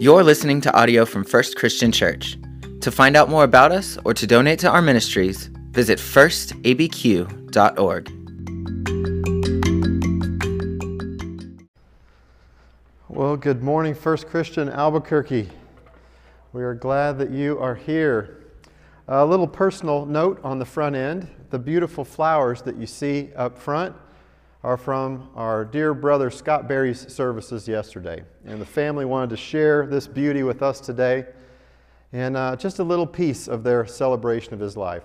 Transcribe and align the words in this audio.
You're 0.00 0.22
listening 0.22 0.60
to 0.60 0.72
audio 0.78 1.04
from 1.04 1.24
First 1.24 1.56
Christian 1.56 1.90
Church. 1.90 2.38
To 2.82 2.92
find 2.92 3.16
out 3.16 3.28
more 3.28 3.42
about 3.42 3.72
us 3.72 3.98
or 4.04 4.14
to 4.14 4.28
donate 4.28 4.60
to 4.60 4.70
our 4.70 4.80
ministries, 4.80 5.46
visit 5.72 5.98
firstabq.org. 5.98 7.28
Well, 13.08 13.36
good 13.36 13.64
morning, 13.64 13.96
First 13.96 14.28
Christian 14.28 14.68
Albuquerque. 14.68 15.48
We 16.52 16.62
are 16.62 16.74
glad 16.74 17.18
that 17.18 17.32
you 17.32 17.58
are 17.58 17.74
here. 17.74 18.44
A 19.08 19.26
little 19.26 19.48
personal 19.48 20.06
note 20.06 20.38
on 20.44 20.60
the 20.60 20.64
front 20.64 20.94
end 20.94 21.28
the 21.50 21.58
beautiful 21.58 22.04
flowers 22.04 22.62
that 22.62 22.76
you 22.76 22.86
see 22.86 23.30
up 23.34 23.58
front 23.58 23.96
are 24.64 24.76
from 24.76 25.28
our 25.36 25.64
dear 25.64 25.94
brother 25.94 26.30
Scott 26.30 26.68
Berry's 26.68 27.12
services 27.12 27.68
yesterday. 27.68 28.24
And 28.44 28.60
the 28.60 28.66
family 28.66 29.04
wanted 29.04 29.30
to 29.30 29.36
share 29.36 29.86
this 29.86 30.08
beauty 30.08 30.42
with 30.42 30.62
us 30.62 30.80
today 30.80 31.26
and 32.12 32.36
uh, 32.36 32.56
just 32.56 32.80
a 32.80 32.84
little 32.84 33.06
piece 33.06 33.46
of 33.46 33.62
their 33.62 33.86
celebration 33.86 34.54
of 34.54 34.60
his 34.60 34.76
life. 34.76 35.04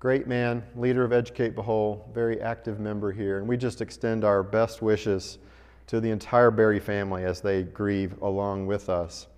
Great 0.00 0.26
man, 0.26 0.64
leader 0.76 1.04
of 1.04 1.12
Educate 1.12 1.54
Behold, 1.54 2.04
very 2.12 2.40
active 2.40 2.80
member 2.80 3.12
here. 3.12 3.38
And 3.38 3.46
we 3.46 3.56
just 3.56 3.80
extend 3.80 4.24
our 4.24 4.42
best 4.42 4.82
wishes 4.82 5.38
to 5.86 6.00
the 6.00 6.10
entire 6.10 6.50
Berry 6.50 6.80
family 6.80 7.24
as 7.24 7.40
they 7.40 7.62
grieve 7.62 8.20
along 8.22 8.66
with 8.66 8.88
us. 8.88 9.28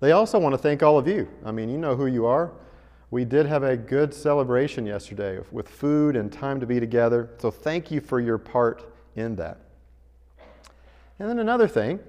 They 0.00 0.12
also 0.12 0.38
want 0.38 0.52
to 0.52 0.58
thank 0.58 0.82
all 0.82 0.98
of 0.98 1.08
you. 1.08 1.28
I 1.46 1.50
mean, 1.50 1.70
you 1.70 1.78
know 1.78 1.96
who 1.96 2.06
you 2.06 2.26
are. 2.26 2.52
We 3.14 3.24
did 3.24 3.46
have 3.46 3.62
a 3.62 3.76
good 3.76 4.12
celebration 4.12 4.86
yesterday 4.86 5.38
with 5.52 5.68
food 5.68 6.16
and 6.16 6.32
time 6.32 6.58
to 6.58 6.66
be 6.66 6.80
together. 6.80 7.30
So 7.38 7.48
thank 7.48 7.92
you 7.92 8.00
for 8.00 8.18
your 8.18 8.38
part 8.38 8.92
in 9.14 9.36
that. 9.36 9.60
And 11.20 11.30
then 11.30 11.38
another 11.38 11.68
thing, 11.68 12.00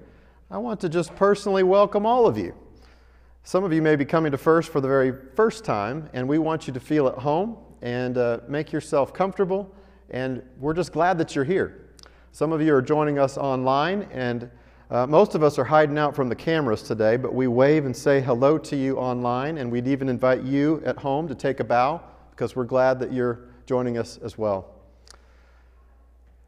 I 0.50 0.58
want 0.58 0.80
to 0.80 0.88
just 0.88 1.14
personally 1.14 1.62
welcome 1.62 2.06
all 2.06 2.26
of 2.26 2.36
you. 2.36 2.56
Some 3.44 3.62
of 3.62 3.72
you 3.72 3.82
may 3.82 3.94
be 3.94 4.04
coming 4.04 4.32
to 4.32 4.36
First 4.36 4.72
for 4.72 4.80
the 4.80 4.88
very 4.88 5.12
first 5.36 5.64
time, 5.64 6.10
and 6.12 6.26
we 6.26 6.38
want 6.38 6.66
you 6.66 6.72
to 6.72 6.80
feel 6.80 7.06
at 7.06 7.18
home 7.18 7.56
and 7.82 8.18
uh, 8.18 8.40
make 8.48 8.72
yourself 8.72 9.14
comfortable. 9.14 9.72
And 10.10 10.42
we're 10.58 10.74
just 10.74 10.90
glad 10.90 11.18
that 11.18 11.36
you're 11.36 11.44
here. 11.44 11.86
Some 12.32 12.50
of 12.50 12.60
you 12.60 12.74
are 12.74 12.82
joining 12.82 13.20
us 13.20 13.38
online, 13.38 14.08
and 14.10 14.50
uh, 14.90 15.06
most 15.06 15.34
of 15.34 15.42
us 15.42 15.58
are 15.58 15.64
hiding 15.64 15.98
out 15.98 16.14
from 16.14 16.28
the 16.28 16.34
cameras 16.34 16.82
today, 16.82 17.16
but 17.16 17.34
we 17.34 17.48
wave 17.48 17.86
and 17.86 17.96
say 17.96 18.20
hello 18.20 18.56
to 18.56 18.76
you 18.76 18.96
online, 18.96 19.58
and 19.58 19.70
we'd 19.70 19.88
even 19.88 20.08
invite 20.08 20.42
you 20.44 20.80
at 20.84 20.96
home 20.98 21.26
to 21.26 21.34
take 21.34 21.58
a 21.58 21.64
bow 21.64 22.00
because 22.30 22.54
we're 22.54 22.64
glad 22.64 23.00
that 23.00 23.12
you're 23.12 23.40
joining 23.66 23.98
us 23.98 24.18
as 24.22 24.38
well. 24.38 24.72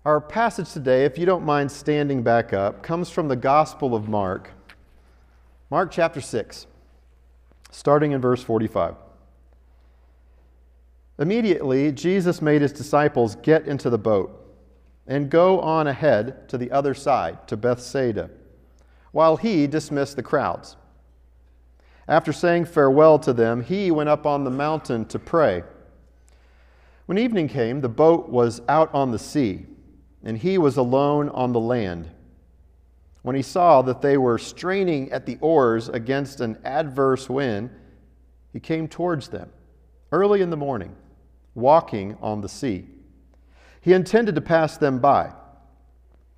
Our 0.04 0.20
passage 0.20 0.72
today, 0.72 1.04
if 1.04 1.18
you 1.18 1.26
don't 1.26 1.44
mind 1.44 1.72
standing 1.72 2.22
back 2.22 2.52
up, 2.52 2.80
comes 2.82 3.10
from 3.10 3.26
the 3.26 3.34
Gospel 3.34 3.94
of 3.96 4.08
Mark, 4.08 4.50
Mark 5.68 5.90
chapter 5.90 6.20
6, 6.20 6.68
starting 7.72 8.12
in 8.12 8.20
verse 8.20 8.42
45. 8.42 8.94
Immediately, 11.18 11.90
Jesus 11.90 12.40
made 12.40 12.62
his 12.62 12.72
disciples 12.72 13.34
get 13.36 13.66
into 13.66 13.90
the 13.90 13.98
boat 13.98 14.47
and 15.08 15.30
go 15.30 15.58
on 15.60 15.86
ahead 15.86 16.48
to 16.50 16.58
the 16.58 16.70
other 16.70 16.94
side, 16.94 17.48
to 17.48 17.56
Bethsaida, 17.56 18.30
while 19.10 19.38
he 19.38 19.66
dismissed 19.66 20.16
the 20.16 20.22
crowds. 20.22 20.76
After 22.06 22.32
saying 22.32 22.66
farewell 22.66 23.18
to 23.20 23.32
them, 23.32 23.62
he 23.62 23.90
went 23.90 24.10
up 24.10 24.26
on 24.26 24.44
the 24.44 24.50
mountain 24.50 25.06
to 25.06 25.18
pray. 25.18 25.64
When 27.06 27.18
evening 27.18 27.48
came, 27.48 27.80
the 27.80 27.88
boat 27.88 28.28
was 28.28 28.60
out 28.68 28.92
on 28.94 29.10
the 29.10 29.18
sea, 29.18 29.64
and 30.22 30.36
he 30.36 30.58
was 30.58 30.76
alone 30.76 31.30
on 31.30 31.52
the 31.52 31.60
land. 31.60 32.10
When 33.22 33.34
he 33.34 33.42
saw 33.42 33.80
that 33.82 34.02
they 34.02 34.18
were 34.18 34.38
straining 34.38 35.10
at 35.10 35.24
the 35.24 35.38
oars 35.40 35.88
against 35.88 36.40
an 36.40 36.58
adverse 36.64 37.30
wind, 37.30 37.70
he 38.52 38.60
came 38.60 38.88
towards 38.88 39.28
them 39.28 39.50
early 40.12 40.42
in 40.42 40.50
the 40.50 40.56
morning, 40.56 40.94
walking 41.54 42.16
on 42.20 42.42
the 42.42 42.48
sea. 42.48 42.88
He 43.88 43.94
intended 43.94 44.34
to 44.34 44.42
pass 44.42 44.76
them 44.76 44.98
by. 44.98 45.32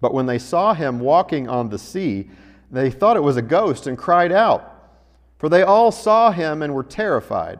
But 0.01 0.15
when 0.15 0.27
they 0.27 0.39
saw 0.39 0.73
him 0.73 1.01
walking 1.01 1.49
on 1.49 1.69
the 1.69 1.81
sea, 1.81 2.31
they 2.71 2.93
thought 2.93 3.17
it 3.17 3.25
was 3.25 3.37
a 3.37 3.43
ghost 3.43 3.89
and 3.89 3.99
cried 3.99 4.31
out, 4.31 4.73
for 5.37 5.49
they 5.49 5.63
all 5.63 5.91
saw 5.91 6.31
him 6.31 6.63
and 6.63 6.73
were 6.73 6.85
terrified. 6.85 7.59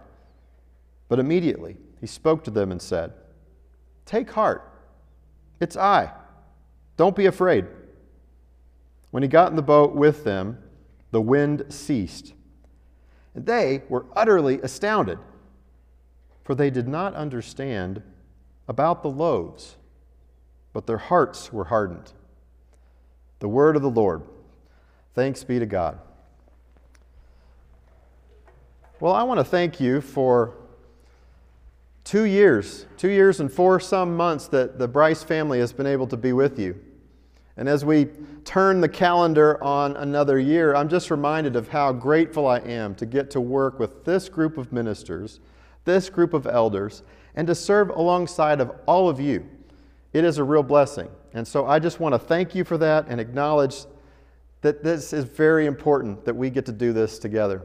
But 1.09 1.19
immediately 1.19 1.77
he 2.01 2.07
spoke 2.07 2.45
to 2.45 2.53
them 2.53 2.71
and 2.71 2.81
said, 2.81 3.15
Take 4.07 4.31
heart, 4.31 4.63
it's 5.59 5.77
I. 5.77 6.13
Don't 6.97 7.17
be 7.17 7.27
afraid. 7.27 7.67
When 9.11 9.25
he 9.25 9.29
got 9.29 9.51
in 9.51 9.57
the 9.57 9.61
boat 9.61 9.97
with 9.97 10.23
them, 10.23 10.59
the 11.11 11.21
wind 11.21 11.65
ceased. 11.69 12.33
And 13.35 13.45
they 13.45 13.83
were 13.89 14.07
utterly 14.15 14.61
astounded, 14.61 15.19
for 16.45 16.55
they 16.55 16.71
did 16.71 16.87
not 16.87 17.17
understand 17.17 18.05
about 18.69 19.03
the 19.03 19.11
loaves 19.11 19.75
but 20.73 20.87
their 20.87 20.99
hearts 20.99 21.53
were 21.53 21.65
hardened. 21.65 22.13
The 23.41 23.49
word 23.49 23.77
of 23.77 23.83
the 23.83 23.91
Lord. 23.91 24.23
Thanks 25.15 25.43
be 25.45 25.59
to 25.59 25.67
God. 25.67 25.99
Well, 29.01 29.15
I 29.15 29.23
want 29.23 29.41
to 29.41 29.45
thank 29.45 29.81
you 29.81 30.01
for 30.01 30.55
two 32.05 32.25
years, 32.25 32.87
two 32.97 33.09
years 33.09 33.41
and 33.41 33.51
four 33.51 33.81
some 33.81 34.17
months 34.17 34.47
that 34.49 34.79
the 34.79 34.87
Bryce 34.87 35.23
family 35.23 35.59
has 35.59 35.73
been 35.73 35.87
able 35.87 36.07
to 36.09 36.17
be 36.17 36.33
with 36.33 36.59
you. 36.59 36.79
And 37.57 37.69
as 37.69 37.85
we 37.85 38.09
turn 38.45 38.81
the 38.81 38.89
calendar 38.89 39.63
on 39.63 39.97
another 39.97 40.39
year, 40.39 40.75
I'm 40.75 40.89
just 40.89 41.11
reminded 41.11 41.57
of 41.57 41.69
how 41.69 41.93
grateful 41.93 42.47
I 42.47 42.59
am 42.59 42.95
to 42.97 43.07
get 43.07 43.31
to 43.33 43.41
work 43.41 43.79
with 43.79 44.05
this 44.05 44.29
group 44.29 44.57
of 44.57 44.73
ministers, 44.73 45.41
this 45.85 46.09
group 46.09 46.33
of 46.33 46.47
elders, 46.47 47.03
and 47.35 47.47
to 47.47 47.55
serve 47.55 47.91
alongside 47.91 48.61
of 48.61 48.73
all 48.87 49.09
of 49.09 49.21
you 49.21 49.47
it 50.13 50.25
is 50.25 50.39
a 50.39 50.45
real 50.45 50.63
blessing. 50.63 51.09
And 51.35 51.47
so 51.47 51.67
I 51.67 51.79
just 51.79 52.01
want 52.01 52.15
to 52.15 52.19
thank 52.19 52.55
you 52.55 52.65
for 52.65 52.77
that 52.79 53.07
and 53.09 53.21
acknowledge 53.21 53.85
that 54.63 54.83
this 54.83 55.13
is 55.13 55.25
very 55.25 55.67
important 55.67 56.25
that 56.25 56.35
we 56.35 56.51
get 56.51 56.67
to 56.67 56.73
do 56.73 56.93
this 56.93 57.19
together. 57.19 57.63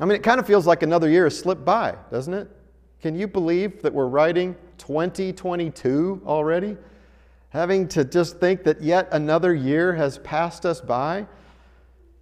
I 0.00 0.04
mean, 0.04 0.16
it 0.16 0.22
kind 0.22 0.38
of 0.38 0.46
feels 0.46 0.66
like 0.66 0.82
another 0.82 1.08
year 1.08 1.24
has 1.24 1.38
slipped 1.38 1.64
by, 1.64 1.96
doesn't 2.10 2.34
it? 2.34 2.48
Can 3.00 3.14
you 3.14 3.26
believe 3.26 3.82
that 3.82 3.92
we're 3.92 4.08
writing 4.08 4.56
2022 4.78 6.22
already? 6.26 6.76
Having 7.50 7.88
to 7.88 8.04
just 8.04 8.38
think 8.38 8.64
that 8.64 8.82
yet 8.82 9.08
another 9.12 9.54
year 9.54 9.94
has 9.94 10.18
passed 10.18 10.66
us 10.66 10.80
by? 10.80 11.26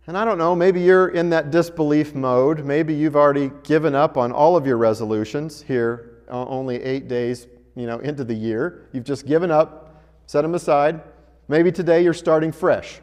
And 0.06 0.16
I 0.16 0.24
don't 0.24 0.38
know, 0.38 0.54
maybe 0.54 0.80
you're 0.80 1.08
in 1.08 1.30
that 1.30 1.50
disbelief 1.50 2.14
mode. 2.14 2.64
Maybe 2.64 2.94
you've 2.94 3.16
already 3.16 3.50
given 3.64 3.94
up 3.94 4.16
on 4.16 4.30
all 4.30 4.56
of 4.56 4.66
your 4.66 4.76
resolutions 4.76 5.62
here, 5.62 6.22
uh, 6.30 6.46
only 6.46 6.80
eight 6.82 7.08
days 7.08 7.48
you 7.76 7.86
know, 7.86 7.98
into 7.98 8.24
the 8.24 8.34
year. 8.34 8.88
You've 8.92 9.04
just 9.04 9.26
given 9.26 9.50
up, 9.50 10.02
set 10.26 10.42
them 10.42 10.54
aside. 10.54 11.00
Maybe 11.46 11.70
today 11.70 12.02
you're 12.02 12.14
starting 12.14 12.50
fresh. 12.50 13.00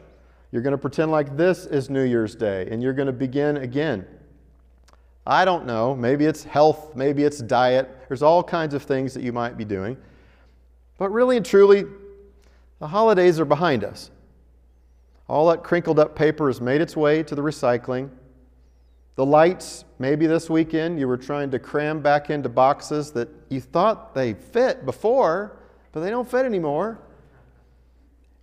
You're 0.52 0.62
going 0.62 0.72
to 0.72 0.78
pretend 0.78 1.10
like 1.10 1.36
this 1.36 1.64
is 1.64 1.88
New 1.88 2.02
Year's 2.02 2.34
Day 2.34 2.68
and 2.70 2.82
you're 2.82 2.92
going 2.92 3.06
to 3.06 3.12
begin 3.12 3.56
again. 3.58 4.06
I 5.26 5.44
don't 5.44 5.64
know. 5.64 5.94
Maybe 5.94 6.26
it's 6.26 6.44
health, 6.44 6.94
maybe 6.94 7.24
it's 7.24 7.38
diet. 7.38 7.88
There's 8.08 8.22
all 8.22 8.42
kinds 8.42 8.74
of 8.74 8.82
things 8.82 9.14
that 9.14 9.22
you 9.22 9.32
might 9.32 9.56
be 9.56 9.64
doing. 9.64 9.96
But 10.98 11.10
really 11.10 11.36
and 11.36 11.46
truly, 11.46 11.84
the 12.78 12.88
holidays 12.88 13.40
are 13.40 13.46
behind 13.46 13.84
us. 13.84 14.10
All 15.28 15.48
that 15.48 15.62
crinkled 15.62 15.98
up 15.98 16.14
paper 16.14 16.48
has 16.48 16.60
made 16.60 16.82
its 16.82 16.96
way 16.96 17.22
to 17.22 17.34
the 17.34 17.40
recycling. 17.40 18.10
The 19.16 19.24
lights, 19.24 19.84
maybe 20.00 20.26
this 20.26 20.50
weekend 20.50 20.98
you 20.98 21.06
were 21.06 21.16
trying 21.16 21.50
to 21.52 21.60
cram 21.60 22.00
back 22.00 22.30
into 22.30 22.48
boxes 22.48 23.12
that 23.12 23.28
you 23.48 23.60
thought 23.60 24.12
they 24.12 24.34
fit 24.34 24.84
before, 24.84 25.56
but 25.92 26.00
they 26.00 26.10
don't 26.10 26.28
fit 26.28 26.44
anymore. 26.44 26.98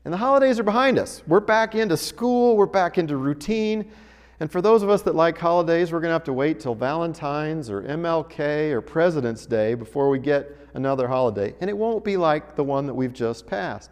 And 0.05 0.13
the 0.13 0.17
holidays 0.17 0.59
are 0.59 0.63
behind 0.63 0.97
us. 0.97 1.23
We're 1.27 1.41
back 1.41 1.75
into 1.75 1.97
school, 1.97 2.56
we're 2.56 2.65
back 2.68 2.97
into 2.97 3.18
routine. 3.18 3.91
And 4.39 4.50
for 4.50 4.62
those 4.62 4.81
of 4.81 4.89
us 4.89 5.01
that 5.03 5.13
like 5.13 5.38
holidays, 5.38 5.91
we're 5.91 6.00
going 6.00 6.09
to 6.09 6.13
have 6.13 6.23
to 6.23 6.33
wait 6.33 6.62
till 6.62 6.74
Valentine's 6.74 7.69
or 7.69 7.83
MLK 7.83 8.71
or 8.71 8.81
President's 8.81 9.45
Day 9.45 9.75
before 9.75 10.09
we 10.09 10.19
get 10.19 10.56
another 10.74 11.07
holiday. 11.07 11.53
And 11.59 11.69
it 11.69 11.77
won't 11.77 12.03
be 12.03 12.15
like 12.15 12.56
the 12.56 12.63
one 12.63 12.88
that 12.88 12.94
we've 12.94 13.13
just 13.13 13.45
passed. 13.45 13.91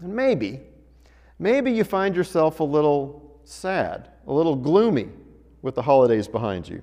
And 0.00 0.14
maybe, 0.14 0.60
maybe 1.38 1.72
you 1.72 1.82
find 1.82 2.14
yourself 2.14 2.60
a 2.60 2.64
little 2.64 3.40
sad, 3.44 4.10
a 4.26 4.32
little 4.32 4.54
gloomy 4.54 5.08
with 5.62 5.74
the 5.74 5.82
holidays 5.82 6.28
behind 6.28 6.68
you. 6.68 6.82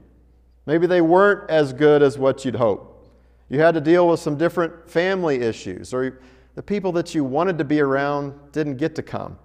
Maybe 0.65 0.87
they 0.87 1.01
weren't 1.01 1.49
as 1.49 1.73
good 1.73 2.01
as 2.01 2.17
what 2.17 2.45
you'd 2.45 2.55
hope. 2.55 3.07
You 3.49 3.59
had 3.59 3.73
to 3.73 3.81
deal 3.81 4.07
with 4.07 4.19
some 4.19 4.37
different 4.37 4.89
family 4.89 5.41
issues, 5.41 5.93
or 5.93 6.19
the 6.55 6.63
people 6.63 6.91
that 6.93 7.13
you 7.13 7.23
wanted 7.23 7.57
to 7.57 7.63
be 7.63 7.81
around 7.81 8.33
didn't 8.51 8.77
get 8.77 8.95
to 8.95 9.03
come, 9.03 9.37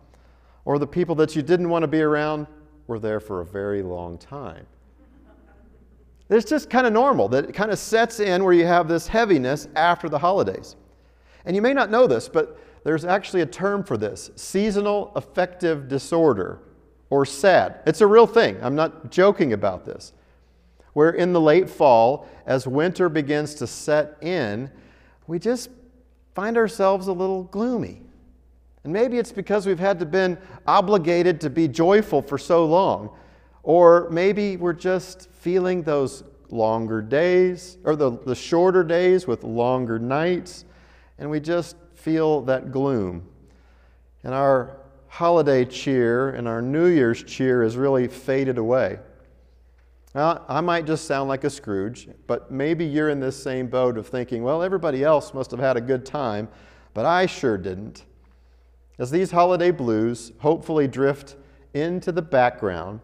or 0.65 0.79
the 0.79 0.87
people 0.87 1.15
that 1.17 1.35
you 1.35 1.43
didn't 1.43 1.69
want 1.69 1.83
to 1.83 1.89
be 1.89 2.03
around 2.03 2.47
were 2.87 2.99
there 2.99 3.21
for 3.21 3.41
a 3.41 3.47
very 3.47 3.83
long 3.83 4.19
time. 4.19 4.67
It's 6.31 6.49
just 6.49 6.71
kind 6.71 6.87
of 6.87 6.93
normal 6.93 7.29
that 7.29 7.45
it 7.51 7.53
kind 7.53 7.71
of 7.71 7.79
sets 7.79 8.21
in 8.21 8.45
where 8.45 8.53
you 8.53 8.67
have 8.67 8.89
this 8.89 9.07
heaviness 9.07 9.69
after 9.77 10.09
the 10.09 10.19
holidays. 10.19 10.77
And 11.45 11.55
you 11.55 11.63
may 11.63 11.75
not 11.75 11.91
know 11.91 12.07
this, 12.07 12.29
but 12.29 12.59
there's 12.83 13.05
actually 13.05 13.43
a 13.43 13.47
term 13.47 13.85
for 13.85 13.97
this 13.97 14.31
seasonal 14.37 15.13
affective 15.15 15.89
disorder 15.89 16.61
or 17.11 17.25
sad. 17.25 17.81
It's 17.87 18.01
a 18.01 18.06
real 18.06 18.27
thing. 18.27 18.59
I'm 18.62 18.75
not 18.75 19.11
joking 19.11 19.53
about 19.53 19.85
this. 19.85 20.12
Where 20.93 21.11
in 21.11 21.33
the 21.33 21.41
late 21.41 21.69
fall, 21.69 22.27
as 22.47 22.67
winter 22.67 23.09
begins 23.09 23.55
to 23.56 23.67
set 23.67 24.17
in, 24.21 24.71
we 25.27 25.39
just 25.39 25.71
find 26.35 26.56
ourselves 26.56 27.06
a 27.09 27.12
little 27.12 27.45
gloomy. 27.45 28.03
And 28.85 28.93
maybe 28.93 29.19
it's 29.19 29.33
because 29.33 29.67
we've 29.67 29.79
had 29.79 29.99
to 30.01 30.06
been 30.06 30.39
obligated 30.67 31.41
to 31.41 31.51
be 31.51 31.69
joyful 31.69 32.23
for 32.23 32.39
so 32.39 32.65
long. 32.67 33.11
Or 33.62 34.09
maybe 34.11 34.57
we're 34.57 34.75
just 34.75 35.31
feeling 35.31 35.83
those 35.83 36.23
longer 36.50 37.00
days, 37.00 37.79
or 37.85 37.97
the, 37.97 38.11
the 38.11 38.35
shorter 38.35 38.85
days 38.85 39.27
with 39.27 39.43
longer 39.43 39.99
nights, 39.99 40.65
and 41.19 41.31
we 41.31 41.41
just 41.41 41.77
feel 41.95 42.43
that 42.43 42.71
gloom. 42.71 43.27
And 44.23 44.35
our 44.35 44.77
holiday 45.14 45.64
cheer 45.64 46.31
and 46.31 46.49
our 46.49 46.61
New 46.61 46.87
Year's 46.87 47.22
cheer 47.22 47.62
has 47.62 47.76
really 47.76 48.08
faded 48.08 48.58
away. 48.58 48.99
Now, 50.12 50.44
I 50.49 50.61
might 50.61 50.87
just 50.87 51.06
sound 51.06 51.28
like 51.28 51.44
a 51.44 51.50
Scrooge, 51.50 52.08
but 52.26 52.50
maybe 52.50 52.84
you're 52.84 53.11
in 53.11 53.20
this 53.20 53.40
same 53.40 53.69
boat 53.69 53.96
of 53.96 54.08
thinking, 54.08 54.43
well, 54.43 54.61
everybody 54.61 55.05
else 55.05 55.32
must 55.32 55.52
have 55.52 55.61
had 55.61 55.76
a 55.76 55.81
good 55.81 56.05
time, 56.05 56.49
but 56.94 57.06
I 57.06 57.26
sure 57.26 57.56
didn't. 57.56 58.06
As 58.99 59.12
these 59.12 59.31
holiday 59.31 59.70
blues 59.70 60.32
hopefully 60.40 60.88
drift 60.88 61.37
into 61.75 62.11
the 62.11 62.22
background, 62.22 62.99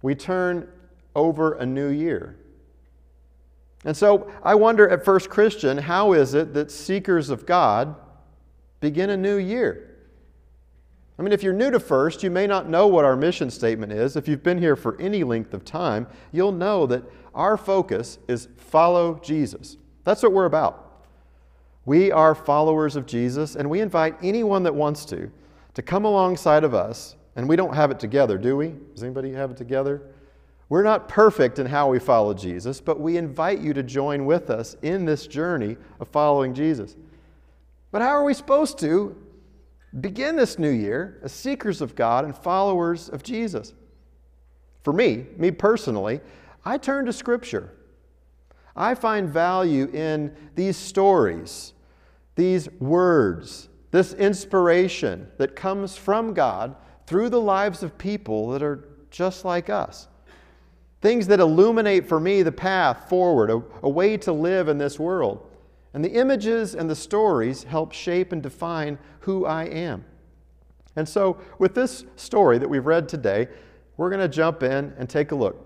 we 0.00 0.14
turn 0.14 0.66
over 1.14 1.52
a 1.56 1.66
new 1.66 1.88
year. 1.88 2.34
And 3.84 3.94
so 3.94 4.32
I 4.42 4.54
wonder 4.54 4.88
at 4.88 5.04
First 5.04 5.28
Christian, 5.28 5.76
how 5.76 6.14
is 6.14 6.32
it 6.32 6.54
that 6.54 6.70
seekers 6.70 7.28
of 7.28 7.44
God 7.44 7.94
begin 8.80 9.10
a 9.10 9.18
new 9.18 9.36
year? 9.36 9.85
I 11.18 11.22
mean, 11.22 11.32
if 11.32 11.42
you're 11.42 11.54
new 11.54 11.70
to 11.70 11.80
First, 11.80 12.22
you 12.22 12.30
may 12.30 12.46
not 12.46 12.68
know 12.68 12.86
what 12.86 13.04
our 13.04 13.16
mission 13.16 13.50
statement 13.50 13.92
is. 13.92 14.16
If 14.16 14.28
you've 14.28 14.42
been 14.42 14.58
here 14.58 14.76
for 14.76 15.00
any 15.00 15.24
length 15.24 15.54
of 15.54 15.64
time, 15.64 16.06
you'll 16.30 16.52
know 16.52 16.86
that 16.86 17.04
our 17.34 17.56
focus 17.56 18.18
is 18.28 18.48
follow 18.56 19.18
Jesus. 19.22 19.78
That's 20.04 20.22
what 20.22 20.32
we're 20.32 20.44
about. 20.44 21.04
We 21.86 22.12
are 22.12 22.34
followers 22.34 22.96
of 22.96 23.06
Jesus, 23.06 23.56
and 23.56 23.70
we 23.70 23.80
invite 23.80 24.16
anyone 24.22 24.64
that 24.64 24.74
wants 24.74 25.04
to 25.06 25.30
to 25.74 25.82
come 25.82 26.04
alongside 26.04 26.64
of 26.64 26.74
us. 26.74 27.16
And 27.36 27.46
we 27.46 27.54
don't 27.54 27.74
have 27.74 27.90
it 27.90 28.00
together, 28.00 28.38
do 28.38 28.56
we? 28.56 28.74
Does 28.94 29.02
anybody 29.02 29.32
have 29.32 29.50
it 29.50 29.58
together? 29.58 30.02
We're 30.68 30.82
not 30.82 31.08
perfect 31.08 31.58
in 31.58 31.66
how 31.66 31.90
we 31.90 31.98
follow 31.98 32.34
Jesus, 32.34 32.80
but 32.80 32.98
we 32.98 33.18
invite 33.18 33.60
you 33.60 33.72
to 33.74 33.82
join 33.82 34.24
with 34.24 34.50
us 34.50 34.74
in 34.82 35.04
this 35.04 35.26
journey 35.26 35.76
of 36.00 36.08
following 36.08 36.54
Jesus. 36.54 36.96
But 37.92 38.02
how 38.02 38.08
are 38.08 38.24
we 38.24 38.34
supposed 38.34 38.78
to 38.80 39.14
begin 40.00 40.36
this 40.36 40.58
new 40.58 40.70
year 40.70 41.18
as 41.22 41.32
seekers 41.32 41.80
of 41.80 41.94
God 41.94 42.24
and 42.24 42.36
followers 42.36 43.08
of 43.08 43.22
Jesus? 43.22 43.72
For 44.82 44.92
me, 44.92 45.26
me 45.36 45.50
personally, 45.50 46.20
I 46.64 46.78
turn 46.78 47.06
to 47.06 47.12
Scripture. 47.12 47.72
I 48.74 48.94
find 48.94 49.28
value 49.28 49.86
in 49.92 50.36
these 50.54 50.76
stories 50.76 51.72
these 52.36 52.70
words, 52.72 53.68
this 53.90 54.12
inspiration 54.12 55.26
that 55.38 55.56
comes 55.56 55.96
from 55.96 56.34
God 56.34 56.76
through 57.06 57.30
the 57.30 57.40
lives 57.40 57.82
of 57.82 57.98
people 57.98 58.50
that 58.50 58.62
are 58.62 58.88
just 59.10 59.44
like 59.44 59.70
us. 59.70 60.06
Things 61.00 61.26
that 61.28 61.40
illuminate 61.40 62.06
for 62.06 62.20
me 62.20 62.42
the 62.42 62.52
path 62.52 63.08
forward, 63.08 63.50
a, 63.50 63.62
a, 63.82 63.88
way 63.88 64.16
to 64.18 64.32
live 64.32 64.68
in 64.68 64.78
this 64.78 64.98
world. 64.98 65.50
And 65.94 66.04
the 66.04 66.12
images 66.12 66.74
and 66.74 66.90
the 66.90 66.96
stories 66.96 67.64
help 67.64 67.92
shape 67.92 68.32
and 68.32 68.42
define 68.42 68.98
who 69.20 69.46
I 69.46 69.64
am. 69.64 70.04
And 70.94 71.08
so, 71.08 71.38
with 71.58 71.74
this 71.74 72.04
story 72.16 72.58
that 72.58 72.68
we've 72.68 72.86
read 72.86 73.08
today, 73.08 73.48
we're 73.96 74.10
going 74.10 74.22
to 74.22 74.28
jump 74.28 74.62
in 74.62 74.94
and 74.98 75.08
take 75.08 75.32
a 75.32 75.34
look. 75.34 75.62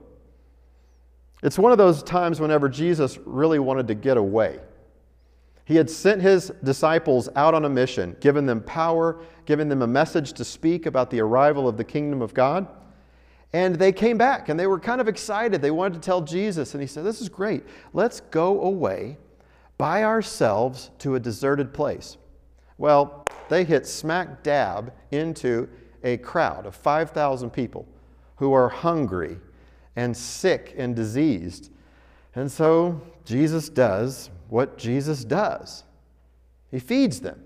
It's 1.43 1.59
one 1.59 1.73
of 1.73 1.79
those 1.79 2.03
times 2.03 2.41
whenever 2.41 2.69
Jesus 2.69 3.19
really 3.25 3.59
wanted 3.59 3.89
to 3.89 3.95
get 3.95 4.17
away. 4.17 4.61
He 5.65 5.77
had 5.77 5.89
sent 5.89 6.21
his 6.21 6.53
disciples 6.65 7.29
out 7.37 7.55
on 7.55 7.65
a 7.65 7.69
mission, 7.69 8.17
given 8.21 8.45
them 8.45 8.61
power, 8.63 9.21
given 9.47 9.69
them 9.69 9.83
a 9.83 9.87
message 9.87 10.33
to 10.35 10.45
speak 10.45 10.87
about 10.87 11.11
the 11.11 11.21
arrival 11.21 11.69
of 11.69 11.77
the 11.77 11.85
kingdom 11.85 12.23
of 12.23 12.35
God. 12.35 12.67
And 13.53 13.77
they 13.77 13.93
came 13.93 14.19
back 14.19 14.49
and 14.49 14.59
they 14.59 14.67
were 14.67 14.79
kind 14.79 15.01
of 15.01 15.09
excited. 15.09 15.63
They 15.63 15.71
wanted 15.71 15.95
to 15.95 16.01
tell 16.01 16.21
Jesus. 16.21 16.75
And 16.75 16.81
he 16.81 16.87
said, 16.87 17.05
This 17.05 17.21
is 17.21 17.29
great. 17.29 17.65
Let's 17.93 18.21
go 18.21 18.63
away 18.63 19.17
by 19.81 20.05
ourselves 20.05 20.91
to 20.99 21.15
a 21.15 21.19
deserted 21.19 21.73
place. 21.73 22.19
Well, 22.77 23.25
they 23.49 23.65
hit 23.65 23.87
smack 23.87 24.43
dab 24.43 24.93
into 25.11 25.71
a 26.05 26.19
crowd 26.19 26.67
of 26.67 26.75
5,000 26.75 27.49
people 27.49 27.89
who 28.37 28.53
are 28.53 28.69
hungry 28.69 29.39
and 29.97 30.15
sick 30.15 30.75
and 30.77 30.95
diseased. 30.95 31.73
And 32.35 32.53
so 32.53 33.01
Jesus 33.25 33.71
does 33.71 34.29
what 34.51 34.77
Jesus 34.77 35.25
does 35.25 35.85
He 36.71 36.79
feeds 36.79 37.21
them, 37.21 37.43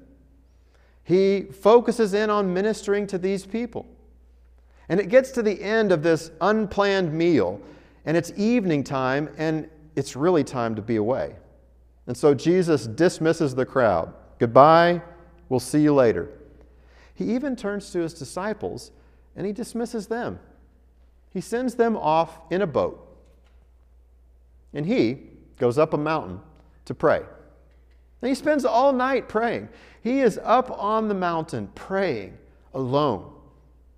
He 1.04 1.42
focuses 1.42 2.14
in 2.14 2.30
on 2.30 2.52
ministering 2.52 3.06
to 3.06 3.18
these 3.18 3.46
people. 3.46 3.86
And 4.88 4.98
it 4.98 5.08
gets 5.08 5.30
to 5.30 5.42
the 5.42 5.62
end 5.62 5.92
of 5.92 6.02
this 6.02 6.32
unplanned 6.40 7.12
meal, 7.12 7.60
and 8.04 8.16
it's 8.16 8.32
evening 8.36 8.82
time, 8.82 9.28
and 9.38 9.70
it's 9.94 10.16
really 10.16 10.42
time 10.42 10.74
to 10.74 10.82
be 10.82 10.96
away. 10.96 11.36
And 12.06 12.16
so 12.16 12.34
Jesus 12.34 12.86
dismisses 12.86 13.54
the 13.54 13.64
crowd. 13.64 14.12
Goodbye, 14.38 15.02
we'll 15.48 15.60
see 15.60 15.80
you 15.80 15.94
later. 15.94 16.28
He 17.14 17.34
even 17.34 17.56
turns 17.56 17.90
to 17.92 18.00
his 18.00 18.14
disciples 18.14 18.90
and 19.36 19.46
he 19.46 19.52
dismisses 19.52 20.06
them. 20.06 20.38
He 21.30 21.40
sends 21.40 21.74
them 21.74 21.96
off 21.96 22.38
in 22.50 22.62
a 22.62 22.66
boat. 22.66 23.00
And 24.72 24.86
he 24.86 25.18
goes 25.58 25.78
up 25.78 25.94
a 25.94 25.98
mountain 25.98 26.40
to 26.84 26.94
pray. 26.94 27.22
And 28.22 28.28
he 28.28 28.34
spends 28.34 28.64
all 28.64 28.92
night 28.92 29.28
praying. 29.28 29.68
He 30.02 30.20
is 30.20 30.38
up 30.42 30.70
on 30.70 31.08
the 31.08 31.14
mountain 31.14 31.68
praying 31.74 32.36
alone, 32.72 33.32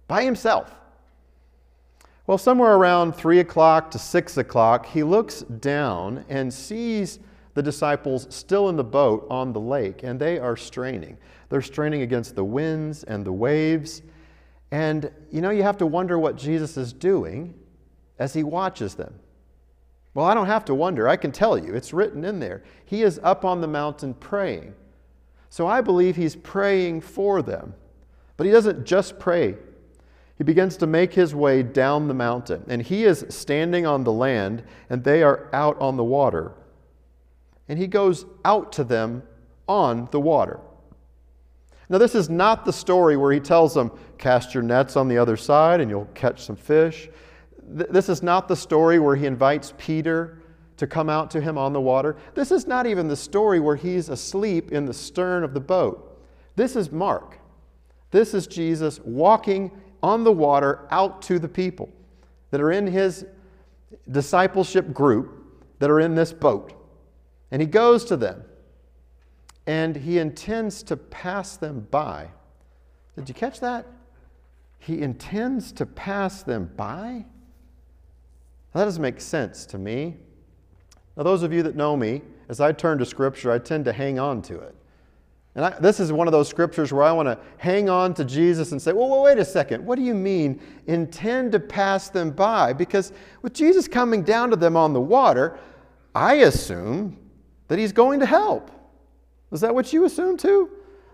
by 0.07 0.23
himself. 0.23 0.75
Well, 2.27 2.39
somewhere 2.39 2.75
around 2.75 3.15
3 3.15 3.39
o'clock 3.39 3.91
to 3.93 3.99
6 3.99 4.37
o'clock, 4.37 4.87
he 4.87 5.03
looks 5.03 5.43
down 5.43 6.25
and 6.29 6.53
sees 6.53 7.21
the 7.57 7.63
disciples 7.63 8.27
still 8.29 8.69
in 8.69 8.77
the 8.77 8.85
boat 8.85 9.27
on 9.31 9.55
the 9.55 9.59
lake, 9.59 10.03
and 10.03 10.21
they 10.21 10.39
are 10.39 10.59
straining. 10.59 11.17
They're 11.49 11.63
straining 11.63 12.03
against 12.03 12.37
the 12.37 12.45
winds 12.45 13.03
and 13.05 13.25
the 13.25 13.33
waves. 13.33 14.03
And 14.71 15.11
you 15.33 15.41
know, 15.41 15.49
you 15.49 15.63
have 15.63 15.79
to 15.79 15.87
wonder 15.87 16.19
what 16.19 16.37
Jesus 16.37 16.77
is 16.77 16.93
doing 16.93 17.55
as 18.19 18.35
he 18.35 18.43
watches 18.43 18.95
them. 18.95 19.15
Well, 20.13 20.27
I 20.27 20.35
don't 20.35 20.49
have 20.49 20.67
to 20.67 20.75
wonder. 20.75 21.09
I 21.09 21.17
can 21.17 21.33
tell 21.33 21.57
you. 21.57 21.75
It's 21.75 21.95
written 21.95 22.27
in 22.27 22.41
there. 22.41 22.63
He 22.85 23.03
is 23.03 23.19
up 23.23 23.47
on 23.47 23.63
the 23.63 23.69
mountain 23.69 24.13
praying. 24.13 24.75
So 25.49 25.67
I 25.67 25.81
believe 25.81 26.15
he's 26.15 26.37
praying 26.37 27.01
for 27.01 27.41
them. 27.41 27.73
But 28.37 28.45
he 28.45 28.53
doesn't 28.53 28.85
just 28.85 29.19
pray, 29.19 29.57
he 30.37 30.45
begins 30.45 30.77
to 30.77 30.87
make 30.87 31.15
his 31.15 31.35
way 31.35 31.63
down 31.63 32.07
the 32.07 32.13
mountain. 32.13 32.67
And 32.69 32.83
he 32.83 33.05
is 33.05 33.25
standing 33.31 33.87
on 33.87 34.05
the 34.05 34.13
land, 34.13 34.63
and 34.91 35.03
they 35.03 35.23
are 35.23 35.49
out 35.55 35.81
on 35.81 35.97
the 35.97 36.05
water. 36.05 36.53
And 37.69 37.79
he 37.79 37.87
goes 37.87 38.27
out 38.45 38.73
to 38.73 38.85
them 38.85 39.23
on 39.69 40.09
the 40.13 40.21
water. 40.21 40.61
Now, 41.89 41.99
this 41.99 42.15
is 42.15 42.29
not 42.29 42.65
the 42.65 42.73
story 42.73 43.17
where 43.17 43.33
he 43.33 43.41
tells 43.41 43.75
them, 43.75 43.93
Cast 44.19 44.55
your 44.55 44.63
nets 44.63 44.97
on 44.97 45.09
the 45.09 45.19
other 45.19 45.37
side 45.37 45.81
and 45.81 45.91
you'll 45.91 46.07
catch 46.15 46.45
some 46.45 46.57
fish 46.57 47.09
th- 47.77 47.91
this 47.91 48.09
is 48.09 48.23
not 48.23 48.49
the 48.49 48.57
story 48.57 48.99
where 48.99 49.17
he 49.17 49.27
invites 49.27 49.73
Peter 49.79 50.39
to 50.77 50.87
come 50.87 51.09
out 51.09 51.31
to 51.31 51.41
him 51.41 51.57
on 51.57 51.73
the 51.73 51.81
water. 51.81 52.17
This 52.35 52.51
is 52.51 52.67
not 52.67 52.87
even 52.87 53.09
the 53.09 53.17
story 53.17 53.61
where 53.61 53.77
he's 53.77 54.09
asleep 54.09 54.73
in 54.73 54.85
the 54.85 54.95
stern 54.95 55.43
of 55.43 55.55
the 55.55 55.61
boat. 55.61 56.21
This 56.55 56.77
is 56.77 56.93
Mark. 56.93 57.39
This 58.11 58.35
is 58.35 58.47
Jesus 58.47 59.01
walking 59.01 59.71
on 60.03 60.25
the 60.25 60.33
water 60.33 60.87
out 60.91 61.23
to 61.23 61.39
the 61.39 61.49
people 61.49 61.89
that 62.51 62.61
are 62.61 62.73
in 62.73 62.87
his 62.87 63.27
discipleship 64.11 64.93
group 64.93 65.43
that 65.79 65.91
are 65.91 66.01
in 66.01 66.15
this 66.15 66.33
boat. 66.33 66.73
And 67.51 67.63
he 67.63 67.67
goes 67.67 68.05
to 68.07 68.17
them 68.17 68.45
and 69.67 69.97
he 69.97 70.19
intends 70.19 70.83
to 70.85 70.97
pass 70.97 71.57
them 71.57 71.87
by. 71.91 72.29
Did 73.17 73.29
you 73.29 73.35
catch 73.35 73.61
that? 73.61 73.87
He 74.79 75.01
intends 75.03 75.73
to 75.73 75.87
pass 75.87 76.43
them 76.43 76.71
by? 76.77 77.25
That 78.73 78.85
doesn't 78.85 79.03
make 79.03 79.21
sense 79.21 79.67
to 79.67 79.79
me. 79.79 80.17
Now, 81.17 81.23
those 81.23 81.43
of 81.43 81.53
you 81.53 81.63
that 81.63 81.77
know 81.77 81.97
me, 81.97 82.23
as 82.49 82.61
I 82.61 82.73
turn 82.73 82.99
to 82.99 83.07
Scripture, 83.07 83.51
I 83.51 83.59
tend 83.59 83.87
to 83.87 83.93
hang 83.93 84.19
on 84.19 84.43
to 84.43 84.61
it. 84.61 84.75
And 85.57 85.65
I, 85.65 85.71
this 85.71 85.99
is 85.99 86.13
one 86.13 86.29
of 86.29 86.33
those 86.33 86.49
scriptures 86.49 86.93
where 86.93 87.03
I 87.03 87.13
want 87.13 87.29
to 87.29 87.39
hang 87.57 87.89
on 87.89 88.13
to 88.15 88.27
Jesus 88.27 88.73
and 88.73 88.81
say, 88.81 88.93
well, 88.93 89.09
well, 89.09 89.23
wait 89.23 89.39
a 89.39 89.45
second. 89.45 89.85
What 89.85 89.97
do 89.97 90.03
you 90.03 90.13
mean, 90.13 90.61
intend 90.87 91.53
to 91.53 91.61
pass 91.61 92.11
them 92.11 92.31
by? 92.31 92.75
Because 92.75 93.15
with 93.41 93.55
Jesus 93.55 93.89
coming 93.89 94.23
down 94.23 94.51
to 94.51 94.57
them 94.57 94.77
on 94.77 94.93
the 94.93 95.01
water, 95.01 95.59
I 96.15 96.35
assume 96.35 97.17
that 97.69 97.79
he's 97.79 97.93
going 97.93 98.21
to 98.21 98.27
help. 98.27 98.71
Is 99.53 99.61
that 99.61 99.75
what 99.75 99.93
you 99.93 100.05
assume 100.05 100.37
too? 100.37 100.71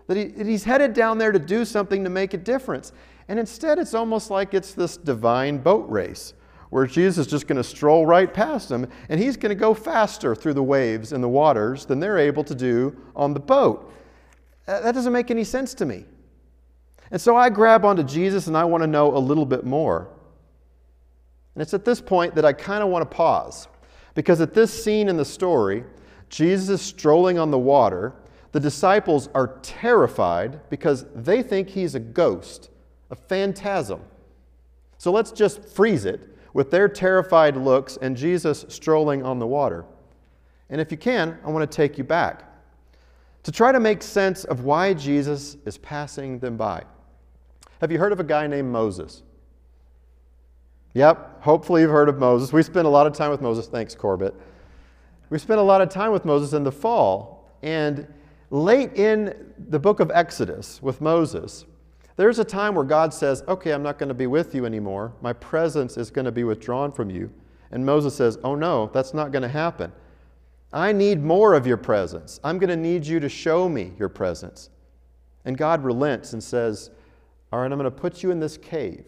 That 0.07 0.17
he, 0.17 0.25
that 0.25 0.45
he's 0.47 0.63
headed 0.63 0.93
down 0.93 1.17
there 1.17 1.31
to 1.31 1.39
do 1.39 1.65
something 1.65 2.03
to 2.03 2.09
make 2.09 2.33
a 2.33 2.37
difference. 2.37 2.91
And 3.27 3.39
instead, 3.39 3.79
it's 3.79 3.93
almost 3.93 4.29
like 4.29 4.53
it's 4.53 4.73
this 4.73 4.97
divine 4.97 5.59
boat 5.59 5.89
race 5.89 6.33
where 6.69 6.87
Jesus 6.87 7.27
is 7.27 7.31
just 7.31 7.47
going 7.47 7.57
to 7.57 7.63
stroll 7.63 8.05
right 8.05 8.33
past 8.33 8.67
them 8.67 8.87
and 9.07 9.19
he's 9.19 9.37
going 9.37 9.51
to 9.51 9.55
go 9.55 9.73
faster 9.73 10.33
through 10.33 10.55
the 10.55 10.63
waves 10.63 11.13
and 11.13 11.23
the 11.23 11.29
waters 11.29 11.85
than 11.85 11.99
they're 11.99 12.17
able 12.17 12.43
to 12.43 12.55
do 12.55 12.95
on 13.15 13.33
the 13.33 13.39
boat. 13.39 13.93
That 14.65 14.93
doesn't 14.93 15.13
make 15.13 15.29
any 15.29 15.43
sense 15.43 15.73
to 15.75 15.85
me. 15.85 16.05
And 17.11 17.21
so 17.21 17.35
I 17.35 17.49
grab 17.49 17.85
onto 17.85 18.01
Jesus 18.01 18.47
and 18.47 18.57
I 18.57 18.63
want 18.63 18.81
to 18.81 18.87
know 18.87 19.15
a 19.15 19.19
little 19.19 19.45
bit 19.45 19.65
more. 19.65 20.09
And 21.53 21.61
it's 21.61 21.75
at 21.75 21.85
this 21.85 22.01
point 22.01 22.33
that 22.35 22.43
I 22.43 22.53
kind 22.53 22.83
of 22.83 22.89
want 22.89 23.09
to 23.09 23.15
pause. 23.15 23.67
Because 24.15 24.41
at 24.41 24.53
this 24.53 24.83
scene 24.83 25.09
in 25.09 25.17
the 25.17 25.25
story, 25.25 25.83
Jesus 26.33 26.67
is 26.67 26.81
strolling 26.81 27.37
on 27.37 27.51
the 27.51 27.59
water. 27.59 28.11
The 28.53 28.59
disciples 28.59 29.29
are 29.35 29.59
terrified 29.61 30.67
because 30.71 31.05
they 31.13 31.43
think 31.43 31.69
he's 31.69 31.93
a 31.93 31.99
ghost, 31.99 32.71
a 33.11 33.15
phantasm. 33.15 34.01
So 34.97 35.11
let's 35.11 35.31
just 35.31 35.63
freeze 35.63 36.05
it 36.05 36.35
with 36.55 36.71
their 36.71 36.89
terrified 36.89 37.55
looks 37.55 37.99
and 38.01 38.17
Jesus 38.17 38.65
strolling 38.67 39.23
on 39.23 39.37
the 39.37 39.45
water. 39.45 39.85
And 40.71 40.81
if 40.81 40.89
you 40.89 40.97
can, 40.97 41.37
I 41.45 41.51
want 41.51 41.69
to 41.69 41.75
take 41.75 41.99
you 41.99 42.03
back 42.03 42.45
to 43.43 43.51
try 43.51 43.71
to 43.71 43.79
make 43.79 44.01
sense 44.01 44.43
of 44.43 44.63
why 44.63 44.95
Jesus 44.95 45.57
is 45.67 45.77
passing 45.77 46.39
them 46.39 46.57
by. 46.57 46.83
Have 47.79 47.91
you 47.91 47.99
heard 47.99 48.11
of 48.11 48.19
a 48.19 48.23
guy 48.23 48.47
named 48.47 48.71
Moses? 48.71 49.21
Yep, 50.95 51.43
hopefully 51.43 51.81
you've 51.81 51.91
heard 51.91 52.09
of 52.09 52.17
Moses. 52.17 52.51
We 52.51 52.63
spent 52.63 52.87
a 52.87 52.89
lot 52.89 53.05
of 53.05 53.13
time 53.13 53.29
with 53.29 53.41
Moses. 53.41 53.67
Thanks, 53.67 53.93
Corbett. 53.93 54.33
We 55.29 55.39
spent 55.39 55.59
a 55.59 55.63
lot 55.63 55.81
of 55.81 55.89
time 55.89 56.11
with 56.11 56.25
Moses 56.25 56.53
in 56.53 56.63
the 56.63 56.71
fall. 56.71 57.49
And 57.61 58.07
late 58.49 58.93
in 58.93 59.53
the 59.69 59.79
book 59.79 59.99
of 59.99 60.11
Exodus 60.13 60.81
with 60.81 61.01
Moses, 61.01 61.65
there's 62.15 62.39
a 62.39 62.43
time 62.43 62.75
where 62.75 62.83
God 62.83 63.13
says, 63.13 63.43
Okay, 63.47 63.71
I'm 63.71 63.83
not 63.83 63.97
going 63.97 64.09
to 64.09 64.15
be 64.15 64.27
with 64.27 64.53
you 64.53 64.65
anymore. 64.65 65.13
My 65.21 65.33
presence 65.33 65.97
is 65.97 66.11
going 66.11 66.25
to 66.25 66.31
be 66.31 66.43
withdrawn 66.43 66.91
from 66.91 67.09
you. 67.09 67.31
And 67.71 67.85
Moses 67.85 68.15
says, 68.15 68.37
Oh 68.43 68.55
no, 68.55 68.89
that's 68.93 69.13
not 69.13 69.31
going 69.31 69.41
to 69.41 69.47
happen. 69.47 69.91
I 70.71 70.91
need 70.91 71.23
more 71.23 71.53
of 71.53 71.67
your 71.67 71.77
presence. 71.77 72.39
I'm 72.43 72.57
going 72.57 72.69
to 72.69 72.75
need 72.75 73.05
you 73.05 73.19
to 73.19 73.29
show 73.29 73.69
me 73.69 73.93
your 73.99 74.09
presence. 74.09 74.71
And 75.45 75.57
God 75.57 75.83
relents 75.83 76.33
and 76.33 76.43
says, 76.43 76.89
all 77.51 77.59
right, 77.59 77.71
I'm 77.71 77.77
going 77.77 77.83
to 77.83 77.91
put 77.91 78.23
you 78.23 78.31
in 78.31 78.39
this 78.39 78.57
cave, 78.57 79.05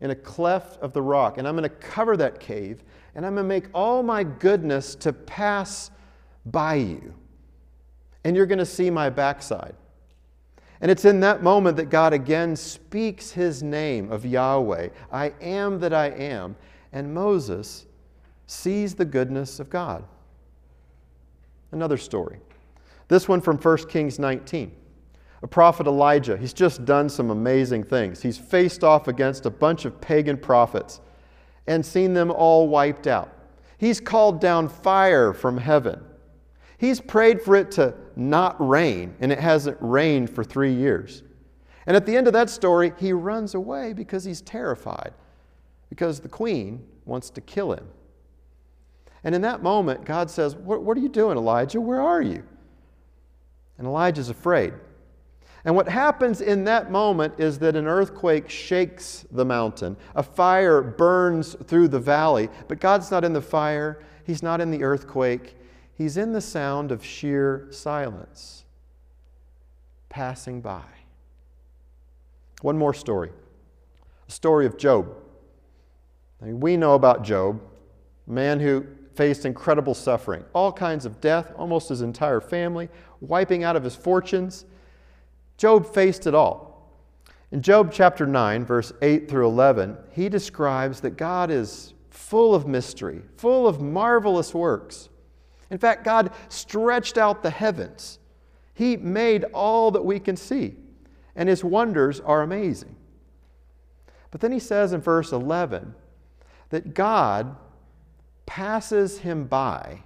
in 0.00 0.10
a 0.10 0.14
cleft 0.14 0.78
of 0.82 0.92
the 0.92 1.00
rock, 1.00 1.38
and 1.38 1.48
I'm 1.48 1.56
going 1.56 1.68
to 1.68 1.76
cover 1.76 2.14
that 2.18 2.38
cave, 2.38 2.84
and 3.14 3.26
I'm 3.26 3.34
going 3.34 3.44
to 3.44 3.48
make 3.48 3.66
all 3.74 4.02
my 4.02 4.24
goodness 4.24 4.94
to 4.96 5.12
pass 5.12 5.90
by 6.46 6.74
you. 6.74 7.14
And 8.24 8.36
you're 8.36 8.46
going 8.46 8.58
to 8.58 8.66
see 8.66 8.90
my 8.90 9.10
backside. 9.10 9.74
And 10.80 10.90
it's 10.90 11.04
in 11.04 11.20
that 11.20 11.42
moment 11.42 11.76
that 11.76 11.90
God 11.90 12.12
again 12.12 12.56
speaks 12.56 13.30
his 13.30 13.62
name 13.62 14.10
of 14.10 14.24
Yahweh 14.24 14.88
I 15.12 15.32
am 15.40 15.78
that 15.80 15.92
I 15.92 16.06
am. 16.06 16.56
And 16.92 17.12
Moses 17.12 17.86
sees 18.46 18.94
the 18.94 19.04
goodness 19.04 19.60
of 19.60 19.70
God. 19.70 20.04
Another 21.72 21.96
story. 21.96 22.40
This 23.08 23.28
one 23.28 23.40
from 23.40 23.58
1 23.58 23.88
Kings 23.88 24.18
19 24.18 24.72
a 25.42 25.46
prophet 25.48 25.86
Elijah. 25.86 26.36
He's 26.36 26.52
just 26.52 26.84
done 26.84 27.08
some 27.08 27.30
amazing 27.30 27.84
things. 27.84 28.20
He's 28.20 28.36
faced 28.36 28.84
off 28.84 29.08
against 29.08 29.46
a 29.46 29.50
bunch 29.50 29.84
of 29.84 29.98
pagan 30.00 30.36
prophets 30.36 31.00
and 31.66 31.84
seen 31.84 32.14
them 32.14 32.30
all 32.30 32.68
wiped 32.68 33.06
out. 33.06 33.32
He's 33.78 34.00
called 34.00 34.40
down 34.40 34.68
fire 34.68 35.32
from 35.32 35.56
heaven. 35.56 36.04
He's 36.78 37.00
prayed 37.00 37.40
for 37.42 37.56
it 37.56 37.70
to 37.72 37.94
not 38.16 38.56
rain, 38.58 39.14
and 39.20 39.30
it 39.30 39.38
hasn't 39.38 39.76
rained 39.80 40.30
for 40.30 40.44
three 40.44 40.72
years. 40.72 41.22
And 41.86 41.96
at 41.96 42.06
the 42.06 42.16
end 42.16 42.26
of 42.26 42.32
that 42.34 42.50
story, 42.50 42.92
he 42.98 43.12
runs 43.12 43.54
away 43.54 43.92
because 43.92 44.24
he's 44.24 44.40
terrified, 44.40 45.12
because 45.88 46.20
the 46.20 46.28
queen 46.28 46.84
wants 47.04 47.30
to 47.30 47.40
kill 47.40 47.72
him. 47.72 47.86
And 49.24 49.34
in 49.34 49.42
that 49.42 49.62
moment, 49.62 50.04
God 50.04 50.30
says, 50.30 50.54
What, 50.54 50.82
what 50.82 50.96
are 50.96 51.00
you 51.00 51.08
doing, 51.08 51.36
Elijah? 51.36 51.80
Where 51.80 52.00
are 52.00 52.22
you? 52.22 52.42
And 53.78 53.86
Elijah's 53.86 54.30
afraid. 54.30 54.72
And 55.64 55.76
what 55.76 55.88
happens 55.88 56.40
in 56.40 56.64
that 56.64 56.90
moment 56.90 57.34
is 57.38 57.58
that 57.58 57.76
an 57.76 57.86
earthquake 57.86 58.48
shakes 58.48 59.26
the 59.30 59.44
mountain. 59.44 59.96
A 60.14 60.22
fire 60.22 60.80
burns 60.80 61.54
through 61.66 61.88
the 61.88 61.98
valley, 61.98 62.48
but 62.66 62.80
God's 62.80 63.10
not 63.10 63.24
in 63.24 63.32
the 63.32 63.42
fire, 63.42 64.02
He's 64.24 64.42
not 64.42 64.60
in 64.60 64.70
the 64.70 64.84
earthquake. 64.84 65.56
He's 65.94 66.16
in 66.16 66.32
the 66.32 66.40
sound 66.40 66.92
of 66.92 67.04
sheer 67.04 67.66
silence 67.70 68.64
passing 70.08 70.60
by. 70.60 70.84
One 72.60 72.76
more 72.76 72.94
story 72.94 73.30
a 74.28 74.30
story 74.30 74.66
of 74.66 74.78
Job. 74.78 75.12
I 76.40 76.46
mean, 76.46 76.60
we 76.60 76.76
know 76.76 76.94
about 76.94 77.24
Job, 77.24 77.60
a 78.28 78.30
man 78.30 78.60
who 78.60 78.86
faced 79.16 79.44
incredible 79.44 79.94
suffering, 79.94 80.44
all 80.52 80.72
kinds 80.72 81.04
of 81.04 81.20
death, 81.20 81.52
almost 81.56 81.88
his 81.88 82.00
entire 82.00 82.40
family, 82.40 82.88
wiping 83.20 83.64
out 83.64 83.74
of 83.74 83.82
his 83.82 83.96
fortunes. 83.96 84.66
Job 85.60 85.84
faced 85.84 86.26
it 86.26 86.34
all. 86.34 86.90
In 87.50 87.60
Job 87.60 87.92
chapter 87.92 88.26
9, 88.26 88.64
verse 88.64 88.94
8 89.02 89.28
through 89.28 89.46
11, 89.46 89.94
he 90.10 90.30
describes 90.30 91.02
that 91.02 91.18
God 91.18 91.50
is 91.50 91.92
full 92.08 92.54
of 92.54 92.66
mystery, 92.66 93.20
full 93.36 93.68
of 93.68 93.78
marvelous 93.78 94.54
works. 94.54 95.10
In 95.68 95.76
fact, 95.76 96.02
God 96.02 96.32
stretched 96.48 97.18
out 97.18 97.42
the 97.42 97.50
heavens. 97.50 98.20
He 98.72 98.96
made 98.96 99.44
all 99.52 99.90
that 99.90 100.02
we 100.02 100.18
can 100.18 100.34
see, 100.34 100.76
and 101.36 101.46
his 101.46 101.62
wonders 101.62 102.20
are 102.20 102.40
amazing. 102.40 102.96
But 104.30 104.40
then 104.40 104.52
he 104.52 104.60
says 104.60 104.94
in 104.94 105.02
verse 105.02 105.30
11 105.30 105.94
that 106.70 106.94
God 106.94 107.54
passes 108.46 109.18
him 109.18 109.44
by 109.44 110.00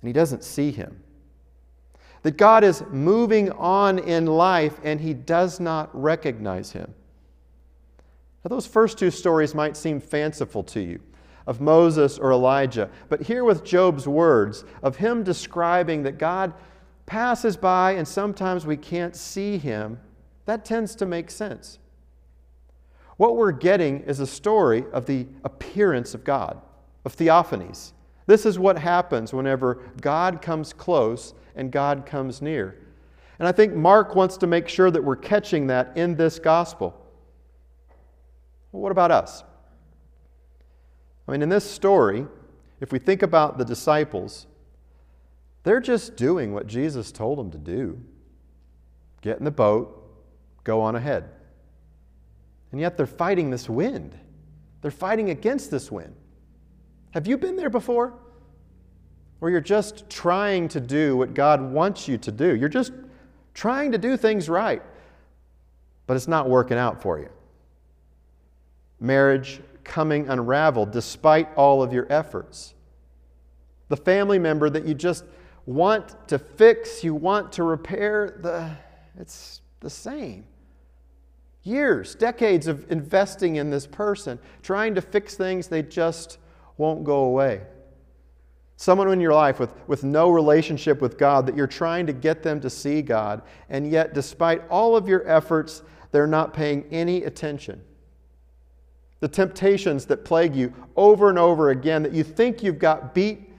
and 0.00 0.08
he 0.08 0.12
doesn't 0.12 0.44
see 0.44 0.70
him. 0.70 1.02
That 2.26 2.36
God 2.36 2.64
is 2.64 2.82
moving 2.90 3.52
on 3.52 4.00
in 4.00 4.26
life 4.26 4.80
and 4.82 5.00
he 5.00 5.14
does 5.14 5.60
not 5.60 5.88
recognize 5.94 6.72
him. 6.72 6.92
Now, 8.44 8.48
those 8.48 8.66
first 8.66 8.98
two 8.98 9.12
stories 9.12 9.54
might 9.54 9.76
seem 9.76 10.00
fanciful 10.00 10.64
to 10.64 10.80
you 10.80 10.98
of 11.46 11.60
Moses 11.60 12.18
or 12.18 12.32
Elijah, 12.32 12.90
but 13.08 13.22
here 13.22 13.44
with 13.44 13.62
Job's 13.62 14.08
words 14.08 14.64
of 14.82 14.96
him 14.96 15.22
describing 15.22 16.02
that 16.02 16.18
God 16.18 16.52
passes 17.06 17.56
by 17.56 17.92
and 17.92 18.08
sometimes 18.08 18.66
we 18.66 18.76
can't 18.76 19.14
see 19.14 19.56
him, 19.56 20.00
that 20.46 20.64
tends 20.64 20.96
to 20.96 21.06
make 21.06 21.30
sense. 21.30 21.78
What 23.18 23.36
we're 23.36 23.52
getting 23.52 24.00
is 24.00 24.18
a 24.18 24.26
story 24.26 24.84
of 24.92 25.06
the 25.06 25.28
appearance 25.44 26.12
of 26.12 26.24
God, 26.24 26.60
of 27.04 27.16
theophanies. 27.16 27.92
This 28.26 28.44
is 28.44 28.58
what 28.58 28.78
happens 28.78 29.32
whenever 29.32 29.76
God 30.00 30.42
comes 30.42 30.72
close 30.72 31.32
and 31.56 31.72
God 31.72 32.06
comes 32.06 32.40
near. 32.40 32.76
And 33.38 33.48
I 33.48 33.52
think 33.52 33.74
Mark 33.74 34.14
wants 34.14 34.36
to 34.38 34.46
make 34.46 34.68
sure 34.68 34.90
that 34.90 35.02
we're 35.02 35.16
catching 35.16 35.66
that 35.66 35.96
in 35.96 36.14
this 36.16 36.38
gospel. 36.38 36.94
Well, 38.72 38.82
what 38.82 38.92
about 38.92 39.10
us? 39.10 39.42
I 41.26 41.32
mean, 41.32 41.42
in 41.42 41.48
this 41.48 41.68
story, 41.68 42.26
if 42.80 42.92
we 42.92 42.98
think 42.98 43.22
about 43.22 43.58
the 43.58 43.64
disciples, 43.64 44.46
they're 45.64 45.80
just 45.80 46.16
doing 46.16 46.52
what 46.52 46.66
Jesus 46.66 47.10
told 47.10 47.38
them 47.38 47.50
to 47.50 47.58
do 47.58 48.00
get 49.22 49.38
in 49.38 49.44
the 49.44 49.50
boat, 49.50 50.04
go 50.62 50.80
on 50.80 50.94
ahead. 50.94 51.28
And 52.70 52.80
yet 52.80 52.96
they're 52.96 53.06
fighting 53.06 53.50
this 53.50 53.68
wind. 53.68 54.16
They're 54.82 54.90
fighting 54.92 55.30
against 55.30 55.70
this 55.70 55.90
wind. 55.90 56.14
Have 57.10 57.26
you 57.26 57.36
been 57.36 57.56
there 57.56 57.70
before? 57.70 58.14
Where 59.38 59.50
you're 59.50 59.60
just 59.60 60.08
trying 60.08 60.68
to 60.68 60.80
do 60.80 61.16
what 61.16 61.34
God 61.34 61.60
wants 61.60 62.08
you 62.08 62.16
to 62.18 62.32
do. 62.32 62.54
You're 62.56 62.68
just 62.68 62.92
trying 63.54 63.92
to 63.92 63.98
do 63.98 64.16
things 64.16 64.48
right, 64.48 64.82
but 66.06 66.16
it's 66.16 66.28
not 66.28 66.48
working 66.48 66.78
out 66.78 67.02
for 67.02 67.18
you. 67.18 67.28
Marriage 69.00 69.60
coming 69.84 70.28
unraveled 70.28 70.90
despite 70.90 71.48
all 71.54 71.82
of 71.82 71.92
your 71.92 72.06
efforts. 72.10 72.74
The 73.88 73.96
family 73.96 74.38
member 74.38 74.68
that 74.70 74.86
you 74.86 74.94
just 74.94 75.24
want 75.64 76.28
to 76.28 76.38
fix, 76.38 77.04
you 77.04 77.14
want 77.14 77.52
to 77.52 77.62
repair, 77.62 78.38
the, 78.42 78.70
it's 79.20 79.60
the 79.80 79.90
same. 79.90 80.44
Years, 81.62 82.14
decades 82.14 82.68
of 82.68 82.90
investing 82.90 83.56
in 83.56 83.70
this 83.70 83.86
person, 83.86 84.38
trying 84.62 84.94
to 84.94 85.00
fix 85.00 85.34
things, 85.34 85.66
they 85.66 85.82
just 85.82 86.38
won't 86.76 87.04
go 87.04 87.24
away. 87.24 87.62
Someone 88.76 89.10
in 89.10 89.20
your 89.20 89.32
life 89.32 89.58
with, 89.58 89.70
with 89.86 90.04
no 90.04 90.30
relationship 90.30 91.00
with 91.00 91.16
God 91.16 91.46
that 91.46 91.56
you're 91.56 91.66
trying 91.66 92.06
to 92.06 92.12
get 92.12 92.42
them 92.42 92.60
to 92.60 92.68
see 92.68 93.00
God, 93.00 93.42
and 93.70 93.90
yet, 93.90 94.12
despite 94.12 94.68
all 94.68 94.96
of 94.96 95.08
your 95.08 95.26
efforts, 95.26 95.82
they're 96.12 96.26
not 96.26 96.52
paying 96.52 96.84
any 96.90 97.24
attention. 97.24 97.82
The 99.20 99.28
temptations 99.28 100.04
that 100.06 100.26
plague 100.26 100.54
you 100.54 100.74
over 100.94 101.30
and 101.30 101.38
over 101.38 101.70
again 101.70 102.02
that 102.02 102.12
you 102.12 102.22
think 102.22 102.62
you've 102.62 102.78
got 102.78 103.14
beat, 103.14 103.50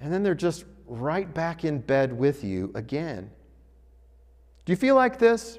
and 0.00 0.10
then 0.12 0.22
they're 0.22 0.34
just 0.34 0.64
right 0.86 1.32
back 1.32 1.64
in 1.64 1.78
bed 1.78 2.12
with 2.12 2.42
you 2.42 2.72
again. 2.74 3.30
Do 4.64 4.72
you 4.72 4.76
feel 4.76 4.94
like 4.94 5.18
this? 5.18 5.58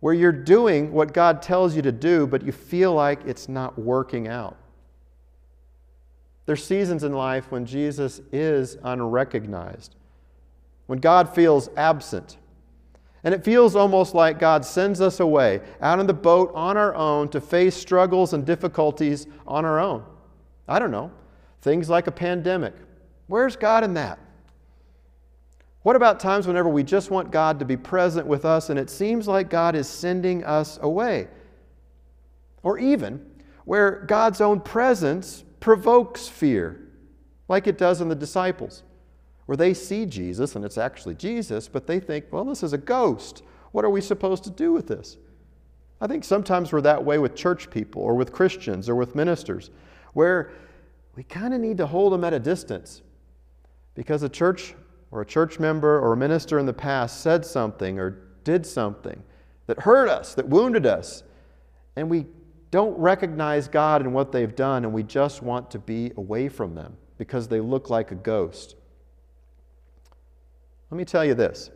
Where 0.00 0.14
you're 0.14 0.32
doing 0.32 0.92
what 0.92 1.12
God 1.12 1.42
tells 1.42 1.76
you 1.76 1.82
to 1.82 1.92
do, 1.92 2.26
but 2.26 2.42
you 2.42 2.52
feel 2.52 2.94
like 2.94 3.20
it's 3.26 3.50
not 3.50 3.78
working 3.78 4.28
out. 4.28 4.56
There's 6.46 6.64
seasons 6.64 7.04
in 7.04 7.12
life 7.12 7.50
when 7.50 7.66
Jesus 7.66 8.20
is 8.32 8.76
unrecognized, 8.82 9.94
when 10.86 10.98
God 10.98 11.34
feels 11.34 11.68
absent. 11.76 12.38
And 13.22 13.34
it 13.34 13.44
feels 13.44 13.76
almost 13.76 14.14
like 14.14 14.38
God 14.38 14.64
sends 14.64 15.00
us 15.00 15.20
away 15.20 15.60
out 15.82 16.00
in 16.00 16.06
the 16.06 16.14
boat 16.14 16.50
on 16.54 16.76
our 16.76 16.94
own 16.94 17.28
to 17.28 17.40
face 17.40 17.76
struggles 17.76 18.32
and 18.32 18.46
difficulties 18.46 19.26
on 19.46 19.64
our 19.64 19.78
own. 19.78 20.02
I 20.66 20.78
don't 20.78 20.90
know, 20.90 21.10
things 21.60 21.90
like 21.90 22.06
a 22.06 22.12
pandemic. 22.12 22.74
Where's 23.26 23.56
God 23.56 23.84
in 23.84 23.94
that? 23.94 24.18
What 25.82 25.96
about 25.96 26.20
times 26.20 26.46
whenever 26.46 26.68
we 26.68 26.82
just 26.82 27.10
want 27.10 27.30
God 27.30 27.58
to 27.58 27.64
be 27.64 27.76
present 27.76 28.26
with 28.26 28.44
us 28.44 28.70
and 28.70 28.78
it 28.78 28.90
seems 28.90 29.26
like 29.26 29.48
God 29.48 29.74
is 29.74 29.88
sending 29.88 30.44
us 30.44 30.78
away? 30.82 31.28
Or 32.62 32.78
even 32.78 33.24
where 33.64 34.04
God's 34.06 34.40
own 34.40 34.60
presence 34.60 35.44
provokes 35.60 36.26
fear, 36.26 36.80
like 37.48 37.66
it 37.66 37.78
does 37.78 38.00
in 38.00 38.08
the 38.08 38.14
disciples, 38.14 38.82
where 39.46 39.56
they 39.56 39.74
see 39.74 40.06
Jesus 40.06 40.56
and 40.56 40.64
it's 40.64 40.78
actually 40.78 41.14
Jesus, 41.14 41.68
but 41.68 41.86
they 41.86 42.00
think, 42.00 42.26
well, 42.30 42.44
this 42.44 42.62
is 42.62 42.72
a 42.72 42.78
ghost. 42.78 43.42
What 43.72 43.84
are 43.84 43.90
we 43.90 44.00
supposed 44.00 44.44
to 44.44 44.50
do 44.50 44.72
with 44.72 44.88
this? 44.88 45.16
I 46.00 46.06
think 46.06 46.24
sometimes 46.24 46.72
we're 46.72 46.80
that 46.80 47.04
way 47.04 47.18
with 47.18 47.34
church 47.34 47.70
people 47.70 48.02
or 48.02 48.14
with 48.14 48.32
Christians 48.32 48.88
or 48.88 48.94
with 48.94 49.14
ministers, 49.14 49.70
where 50.14 50.50
we 51.14 51.22
kind 51.24 51.52
of 51.52 51.60
need 51.60 51.76
to 51.78 51.86
hold 51.86 52.12
them 52.12 52.24
at 52.24 52.32
a 52.32 52.38
distance 52.38 53.02
because 53.94 54.22
a 54.22 54.28
church 54.28 54.74
or 55.10 55.20
a 55.20 55.26
church 55.26 55.58
member 55.58 56.00
or 56.00 56.12
a 56.12 56.16
minister 56.16 56.58
in 56.58 56.66
the 56.66 56.72
past 56.72 57.20
said 57.20 57.44
something 57.44 57.98
or 57.98 58.10
did 58.44 58.64
something 58.64 59.22
that 59.66 59.80
hurt 59.80 60.08
us, 60.08 60.34
that 60.34 60.48
wounded 60.48 60.86
us, 60.86 61.22
and 61.96 62.08
we 62.08 62.26
don't 62.70 62.96
recognize 62.98 63.68
God 63.68 64.02
in 64.02 64.12
what 64.12 64.32
they've 64.32 64.54
done, 64.54 64.84
and 64.84 64.92
we 64.92 65.02
just 65.02 65.42
want 65.42 65.70
to 65.72 65.78
be 65.78 66.12
away 66.16 66.48
from 66.48 66.74
them 66.74 66.96
because 67.18 67.48
they 67.48 67.60
look 67.60 67.90
like 67.90 68.12
a 68.12 68.14
ghost. 68.14 68.76
Let 70.90 70.98
me 70.98 71.04
tell 71.04 71.24
you 71.24 71.34
this 71.34 71.70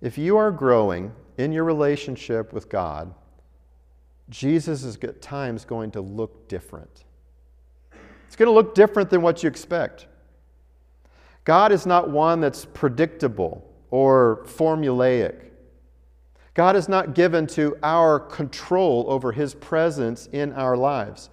if 0.00 0.16
you 0.18 0.36
are 0.36 0.50
growing 0.50 1.12
in 1.36 1.52
your 1.52 1.64
relationship 1.64 2.52
with 2.52 2.68
God, 2.68 3.14
Jesus 4.28 4.84
is 4.84 4.96
at 4.96 5.22
times 5.22 5.64
going 5.64 5.90
to 5.92 6.00
look 6.00 6.48
different. 6.48 7.04
It's 8.26 8.36
going 8.36 8.48
to 8.48 8.52
look 8.52 8.74
different 8.74 9.10
than 9.10 9.22
what 9.22 9.42
you 9.42 9.48
expect. 9.48 10.06
God 11.44 11.72
is 11.72 11.86
not 11.86 12.10
one 12.10 12.40
that's 12.40 12.66
predictable 12.66 13.64
or 13.90 14.44
formulaic. 14.44 15.47
God 16.58 16.74
is 16.74 16.88
not 16.88 17.14
given 17.14 17.46
to 17.46 17.76
our 17.84 18.18
control 18.18 19.04
over 19.06 19.30
His 19.30 19.54
presence 19.54 20.26
in 20.32 20.52
our 20.54 20.76
lives. 20.76 21.30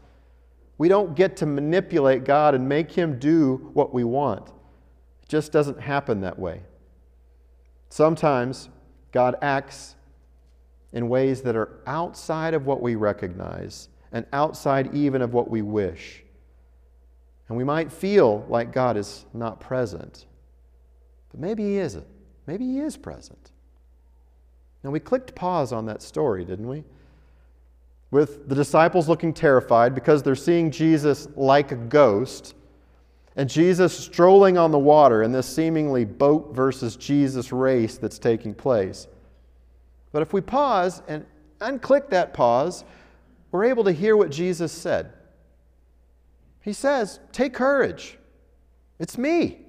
We 0.78 0.88
don't 0.88 1.16
get 1.16 1.36
to 1.38 1.48
manipulate 1.48 2.26
God 2.26 2.54
and 2.54 2.70
make 2.70 2.92
Him 2.92 3.18
do 3.18 3.72
what 3.74 3.92
we 3.92 4.04
want. 4.04 4.50
It 4.50 5.28
just 5.28 5.52
doesn't 5.52 5.82
happen 5.82 6.22
that 6.22 6.38
way. 6.38 6.62
Sometimes 7.90 8.70
God 9.12 9.36
acts 9.42 9.96
in 10.94 11.10
ways 11.10 11.42
that 11.42 11.56
are 11.56 11.80
outside 11.88 12.54
of 12.54 12.68
what 12.68 12.84
we 12.84 12.94
recognize 12.94 13.90
and 14.12 14.28
outside 14.32 14.94
even 14.94 15.24
of 15.24 15.34
what 15.34 15.50
we 15.50 15.64
wish. 15.64 16.24
And 17.50 17.58
we 17.58 17.64
might 17.64 17.92
feel 17.92 18.46
like 18.48 18.72
God 18.72 18.96
is 18.96 19.26
not 19.34 19.60
present. 19.60 20.28
But 21.32 21.40
maybe 21.40 21.64
He 21.64 21.78
isn't. 21.78 22.06
Maybe 22.46 22.66
He 22.66 22.78
is 22.78 22.96
present. 22.96 23.54
Now, 24.86 24.92
we 24.92 25.00
clicked 25.00 25.34
pause 25.34 25.72
on 25.72 25.88
that 25.88 26.04
story, 26.04 26.46
didn't 26.46 26.68
we? 26.68 26.84
With 28.12 28.48
the 28.48 28.54
disciples 28.54 29.10
looking 29.10 29.34
terrified 29.34 29.96
because 29.96 30.22
they're 30.22 30.36
seeing 30.36 30.70
Jesus 30.70 31.28
like 31.36 31.72
a 31.72 31.76
ghost, 31.76 32.54
and 33.36 33.50
Jesus 33.50 33.98
strolling 33.98 34.60
on 34.60 34.70
the 34.70 34.78
water 34.78 35.24
in 35.24 35.32
this 35.32 35.48
seemingly 35.48 36.06
boat 36.06 36.54
versus 36.54 36.96
Jesus 36.98 37.52
race 37.52 37.98
that's 37.98 38.20
taking 38.20 38.54
place. 38.54 39.08
But 40.12 40.22
if 40.22 40.34
we 40.34 40.40
pause 40.40 41.02
and 41.08 41.26
unclick 41.62 42.12
that 42.12 42.36
pause, 42.36 42.86
we're 43.52 43.66
able 43.66 43.86
to 43.86 43.92
hear 43.92 44.16
what 44.16 44.30
Jesus 44.30 44.72
said. 44.72 45.12
He 46.62 46.74
says, 46.74 47.20
Take 47.32 47.56
courage. 47.56 48.20
It's 49.00 49.18
me. 49.18 49.62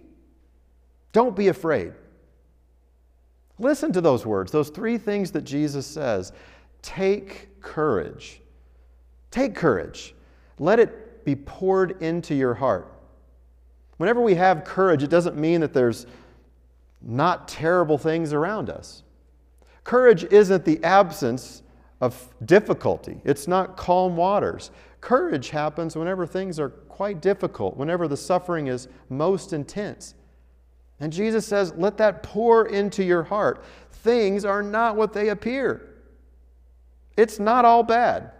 Don't 1.13 1.35
be 1.35 1.49
afraid. 1.49 1.95
Listen 3.59 3.93
to 3.93 4.01
those 4.01 4.27
words, 4.27 4.53
those 4.53 4.69
three 4.69 4.99
things 4.99 5.31
that 5.33 5.43
Jesus 5.43 5.87
says. 5.87 6.33
Take 6.83 7.61
courage. 7.61 8.41
Take 9.31 9.55
courage. 9.55 10.15
Let 10.59 10.79
it 10.79 11.25
be 11.25 11.35
poured 11.37 12.03
into 12.03 12.35
your 12.35 12.55
heart. 12.55 12.93
Whenever 13.97 14.21
we 14.21 14.35
have 14.35 14.65
courage, 14.65 15.03
it 15.03 15.11
doesn't 15.11 15.37
mean 15.37 15.61
that 15.63 15.73
there's 15.73 16.07
not 17.01 17.49
terrible 17.49 17.99
things 17.99 18.33
around 18.33 18.69
us. 18.69 19.03
Courage 19.85 20.25
isn't 20.25 20.65
the 20.65 20.83
absence 20.85 21.63
of 22.01 22.35
difficulty, 22.45 23.21
it's 23.25 23.49
not 23.49 23.77
calm 23.77 24.17
waters. 24.17 24.71
Courage 25.01 25.51
happens 25.51 25.97
whenever 25.97 26.27
things 26.27 26.59
are 26.59 26.71
quite 26.71 27.23
difficult, 27.23 27.77
whenever 27.77 28.09
the 28.09 28.17
suffering 28.17 28.67
is 28.67 28.89
most 29.09 29.53
intense. 29.53 30.15
And 31.01 31.13
Jesus 31.13 31.47
says, 31.47 31.73
let 31.77 31.99
that 31.99 32.23
pour 32.23 32.67
into 32.67 33.05
your 33.05 33.23
heart. 33.23 33.63
Things 33.91 34.45
are 34.45 34.63
not 34.63 34.97
what 34.97 35.13
they 35.13 35.29
appear. 35.29 35.95
It's 37.17 37.39
not 37.39 37.65
all 37.65 37.83
bad. 37.83 38.31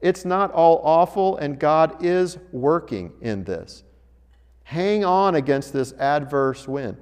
It's 0.00 0.24
not 0.24 0.52
all 0.52 0.80
awful, 0.84 1.36
and 1.38 1.58
God 1.58 2.04
is 2.04 2.38
working 2.52 3.12
in 3.20 3.44
this. 3.44 3.82
Hang 4.64 5.04
on 5.04 5.36
against 5.36 5.72
this 5.72 5.92
adverse 5.94 6.68
wind. 6.68 6.96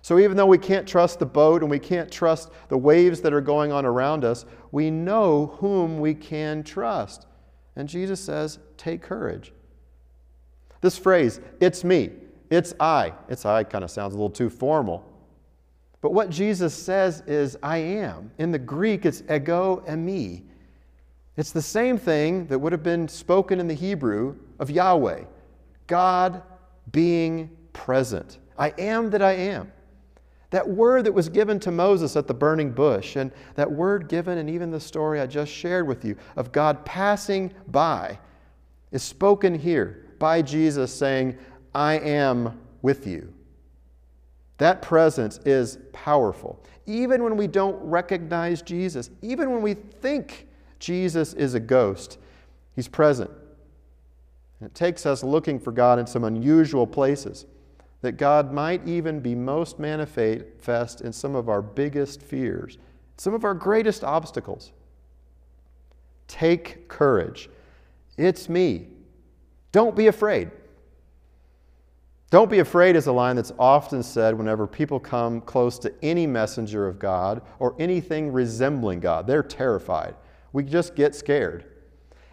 So, 0.00 0.18
even 0.18 0.36
though 0.36 0.46
we 0.46 0.58
can't 0.58 0.86
trust 0.86 1.18
the 1.18 1.26
boat 1.26 1.62
and 1.62 1.70
we 1.70 1.78
can't 1.78 2.10
trust 2.10 2.50
the 2.68 2.78
waves 2.78 3.20
that 3.22 3.32
are 3.32 3.40
going 3.40 3.72
on 3.72 3.84
around 3.84 4.24
us, 4.24 4.46
we 4.70 4.90
know 4.90 5.56
whom 5.58 5.98
we 5.98 6.14
can 6.14 6.62
trust. 6.62 7.26
And 7.74 7.88
Jesus 7.88 8.20
says, 8.20 8.58
Take 8.76 9.02
courage. 9.02 9.52
This 10.80 10.96
phrase, 10.96 11.40
it's 11.60 11.82
me, 11.82 12.10
it's 12.50 12.74
I, 12.80 13.12
it's 13.28 13.44
I 13.44 13.64
kind 13.64 13.84
of 13.84 13.90
sounds 13.90 14.14
a 14.14 14.16
little 14.16 14.30
too 14.30 14.50
formal. 14.50 15.04
But 16.00 16.12
what 16.12 16.30
Jesus 16.30 16.74
says 16.74 17.22
is, 17.26 17.56
I 17.62 17.78
am. 17.78 18.30
In 18.38 18.52
the 18.52 18.58
Greek, 18.58 19.04
it's 19.04 19.22
ego 19.22 19.82
eimi. 19.88 20.42
It's 21.36 21.52
the 21.52 21.62
same 21.62 21.98
thing 21.98 22.46
that 22.46 22.58
would 22.58 22.72
have 22.72 22.82
been 22.82 23.08
spoken 23.08 23.60
in 23.60 23.68
the 23.68 23.74
Hebrew 23.74 24.36
of 24.58 24.70
Yahweh 24.70 25.24
God 25.86 26.42
being 26.92 27.50
present. 27.72 28.38
I 28.58 28.74
am 28.78 29.10
that 29.10 29.22
I 29.22 29.32
am. 29.32 29.72
That 30.50 30.68
word 30.68 31.04
that 31.04 31.12
was 31.12 31.28
given 31.28 31.60
to 31.60 31.70
Moses 31.70 32.16
at 32.16 32.26
the 32.26 32.34
burning 32.34 32.72
bush, 32.72 33.16
and 33.16 33.30
that 33.54 33.70
word 33.70 34.08
given 34.08 34.38
and 34.38 34.48
even 34.48 34.70
the 34.70 34.80
story 34.80 35.20
I 35.20 35.26
just 35.26 35.52
shared 35.52 35.86
with 35.86 36.04
you 36.04 36.16
of 36.36 36.52
God 36.52 36.84
passing 36.84 37.52
by, 37.68 38.18
is 38.90 39.02
spoken 39.02 39.54
here 39.54 40.06
by 40.18 40.42
Jesus 40.42 40.92
saying, 40.92 41.38
I 41.74 41.94
am 41.98 42.60
with 42.82 43.06
you. 43.06 43.32
That 44.58 44.82
presence 44.82 45.38
is 45.44 45.78
powerful. 45.92 46.62
Even 46.86 47.22
when 47.22 47.36
we 47.36 47.46
don't 47.46 47.80
recognize 47.82 48.62
Jesus, 48.62 49.10
even 49.22 49.50
when 49.50 49.62
we 49.62 49.74
think 49.74 50.48
Jesus 50.78 51.32
is 51.34 51.54
a 51.54 51.60
ghost, 51.60 52.18
He's 52.74 52.88
present. 52.88 53.30
It 54.60 54.74
takes 54.74 55.06
us 55.06 55.22
looking 55.22 55.58
for 55.58 55.72
God 55.72 55.98
in 55.98 56.06
some 56.06 56.24
unusual 56.24 56.86
places, 56.86 57.46
that 58.00 58.12
God 58.12 58.52
might 58.52 58.86
even 58.86 59.20
be 59.20 59.34
most 59.34 59.78
manifest 59.78 61.00
in 61.00 61.12
some 61.12 61.34
of 61.34 61.48
our 61.48 61.62
biggest 61.62 62.22
fears, 62.22 62.78
some 63.16 63.34
of 63.34 63.44
our 63.44 63.54
greatest 63.54 64.02
obstacles. 64.02 64.72
Take 66.26 66.88
courage. 66.88 67.48
It's 68.16 68.48
me. 68.48 68.88
Don't 69.72 69.96
be 69.96 70.06
afraid. 70.08 70.50
Don't 72.30 72.50
be 72.50 72.58
afraid 72.58 72.94
is 72.94 73.06
a 73.06 73.12
line 73.12 73.36
that's 73.36 73.52
often 73.58 74.02
said 74.02 74.36
whenever 74.36 74.66
people 74.66 75.00
come 75.00 75.40
close 75.40 75.78
to 75.78 75.94
any 76.02 76.26
messenger 76.26 76.86
of 76.86 76.98
God 76.98 77.40
or 77.58 77.74
anything 77.78 78.32
resembling 78.32 79.00
God. 79.00 79.26
They're 79.26 79.42
terrified. 79.42 80.14
We 80.52 80.62
just 80.64 80.94
get 80.94 81.14
scared. 81.14 81.64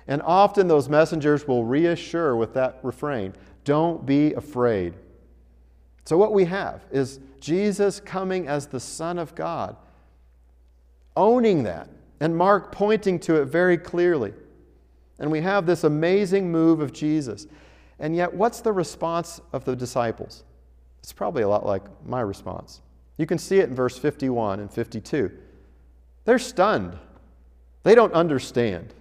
And 0.07 0.21
often 0.21 0.67
those 0.67 0.89
messengers 0.89 1.47
will 1.47 1.63
reassure 1.63 2.35
with 2.35 2.53
that 2.53 2.79
refrain 2.83 3.33
don't 3.63 4.05
be 4.05 4.33
afraid. 4.33 4.93
So, 6.03 6.17
what 6.17 6.33
we 6.33 6.45
have 6.45 6.85
is 6.91 7.19
Jesus 7.39 7.99
coming 7.99 8.47
as 8.47 8.67
the 8.67 8.79
Son 8.79 9.17
of 9.17 9.33
God, 9.33 9.75
owning 11.17 11.63
that, 11.63 11.89
and 12.19 12.37
Mark 12.37 12.71
pointing 12.71 13.19
to 13.21 13.41
it 13.41 13.45
very 13.45 13.77
clearly. 13.77 14.33
And 15.17 15.31
we 15.31 15.41
have 15.41 15.65
this 15.65 15.83
amazing 15.83 16.51
move 16.51 16.79
of 16.79 16.93
Jesus. 16.93 17.47
And 17.99 18.15
yet, 18.15 18.33
what's 18.33 18.61
the 18.61 18.71
response 18.71 19.39
of 19.53 19.65
the 19.65 19.75
disciples? 19.75 20.43
It's 20.99 21.13
probably 21.13 21.43
a 21.43 21.47
lot 21.47 21.65
like 21.65 21.83
my 22.05 22.21
response. 22.21 22.81
You 23.17 23.25
can 23.25 23.37
see 23.37 23.59
it 23.59 23.69
in 23.69 23.75
verse 23.75 23.97
51 23.97 24.59
and 24.59 24.71
52. 24.71 25.31
They're 26.25 26.39
stunned. 26.39 26.97
They 27.83 27.95
don't 27.95 28.13
understand. 28.13 28.93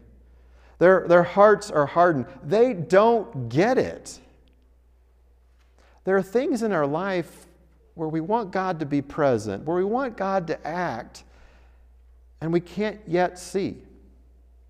Their, 0.78 1.06
their 1.08 1.22
hearts 1.22 1.70
are 1.70 1.86
hardened. 1.86 2.26
They 2.42 2.74
don't 2.74 3.48
get 3.48 3.78
it. 3.78 4.18
There 6.04 6.16
are 6.16 6.22
things 6.22 6.62
in 6.62 6.72
our 6.72 6.86
life 6.86 7.46
where 7.94 8.08
we 8.08 8.20
want 8.20 8.50
God 8.50 8.80
to 8.80 8.86
be 8.86 9.00
present, 9.00 9.64
where 9.64 9.76
we 9.76 9.84
want 9.84 10.16
God 10.16 10.46
to 10.48 10.66
act, 10.66 11.24
and 12.40 12.52
we 12.52 12.60
can't 12.60 13.00
yet 13.06 13.38
see. 13.38 13.78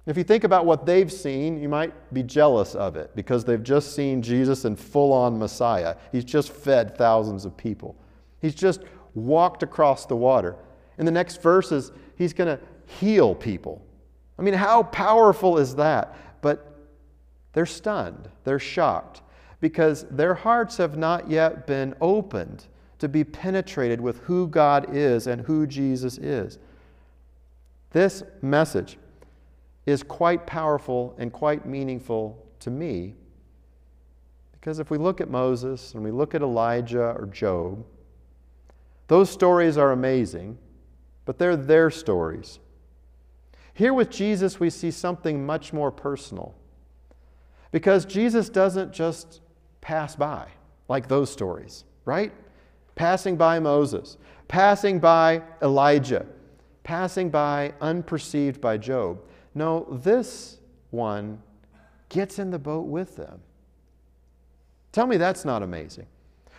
If 0.07 0.19
you 0.19 0.25
think 0.25 0.45
about 0.45 0.67
what 0.67 0.85
they've 0.85 1.11
seen, 1.11 1.59
you 1.59 1.69
might 1.69 2.13
be 2.13 2.23
jealous 2.23 2.75
of 2.75 2.97
it 2.97 3.15
because 3.17 3.45
they've 3.45 3.63
just 3.63 3.95
seen 3.95 4.21
Jesus 4.21 4.67
in 4.67 4.77
full 4.77 5.13
on 5.13 5.39
Messiah. 5.39 5.97
He's 6.13 6.25
just 6.25 6.53
fed 6.53 6.97
thousands 6.97 7.45
of 7.45 7.57
people, 7.57 7.97
he's 8.41 8.55
just 8.55 8.83
walked 9.15 9.63
across 9.63 10.07
the 10.07 10.17
water. 10.17 10.57
In 10.99 11.07
the 11.07 11.13
next 11.13 11.43
verses, 11.43 11.91
he's 12.17 12.33
going 12.33 12.57
to 12.57 12.63
heal 12.87 13.35
people. 13.35 13.85
I 14.39 14.43
mean, 14.43 14.55
how 14.55 14.85
powerful 14.85 15.59
is 15.59 15.75
that? 15.77 16.15
But 16.41 16.79
they're 17.53 17.67
stunned, 17.67 18.29
they're 18.45 18.59
shocked 18.59 19.23
because 19.61 20.05
their 20.11 20.35
hearts 20.35 20.77
have 20.77 20.97
not 20.99 21.31
yet 21.31 21.67
been 21.67 21.95
opened 22.01 22.67
to 22.99 23.09
be 23.09 23.25
penetrated 23.25 24.01
with 24.01 24.19
who 24.21 24.47
God 24.47 24.95
is 24.95 25.27
and 25.27 25.41
who 25.41 25.67
Jesus 25.67 26.19
is. 26.19 26.59
This 27.91 28.23
message 28.43 28.99
is 29.87 30.03
quite 30.03 30.47
powerful 30.47 31.15
and 31.19 31.33
quite 31.33 31.67
meaningful 31.67 32.47
to 32.61 32.71
me 32.71 33.15
because 34.65 34.79
if 34.79 34.91
we 34.91 34.97
look 34.97 35.21
at 35.21 35.29
Moses 35.29 35.93
and 35.93 36.03
we 36.03 36.11
look 36.11 36.35
at 36.35 36.41
Elijah 36.41 37.15
or 37.19 37.27
Job, 37.27 37.85
those 39.09 39.29
stories 39.29 39.77
are 39.77 39.93
amazing, 39.93 40.57
but 41.27 41.37
they're 41.37 41.55
their 41.55 41.91
stories. 41.91 42.61
Here 43.75 43.93
with 43.93 44.09
Jesus, 44.09 44.59
we 44.59 44.71
see 44.71 44.91
something 44.91 45.45
much 45.45 45.75
more 45.75 45.91
personal. 45.91 46.55
Because 47.73 48.07
Jesus 48.07 48.49
doesn't 48.49 48.95
just 48.95 49.43
pass 49.83 50.17
by 50.17 50.49
like 50.89 51.09
those 51.09 51.31
stories, 51.31 51.85
right? 52.07 52.33
Passing 52.95 53.37
by 53.37 53.59
Moses, 53.59 54.17
passing 54.49 54.99
by 54.99 55.43
Elijah, 55.61 56.25
passing 56.85 57.29
by 57.29 57.75
unperceived 57.83 58.63
by 58.63 58.79
Job. 58.79 59.21
No, 59.55 59.87
this 59.91 60.59
one 60.91 61.41
gets 62.09 62.39
in 62.39 62.51
the 62.51 62.59
boat 62.59 62.87
with 62.87 63.17
them. 63.17 63.41
Tell 64.93 65.07
me 65.07 65.17
that's 65.17 65.45
not 65.45 65.63
amazing. 65.63 66.07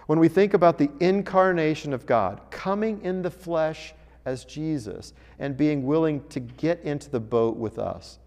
When 0.08 0.20
we 0.20 0.28
think 0.28 0.54
about 0.54 0.78
the 0.78 0.90
incarnation 1.00 1.94
of 1.94 2.06
God 2.06 2.42
coming 2.52 3.02
in 3.04 3.22
the 3.22 3.32
flesh 3.32 3.94
as 4.26 4.46
Jesus 4.46 5.14
and 5.40 5.56
being 5.56 5.86
willing 5.86 6.24
to 6.30 6.40
get 6.40 6.82
into 6.82 7.10
the 7.10 7.20
boat 7.20 7.58
with 7.58 7.80
us. 7.80 8.20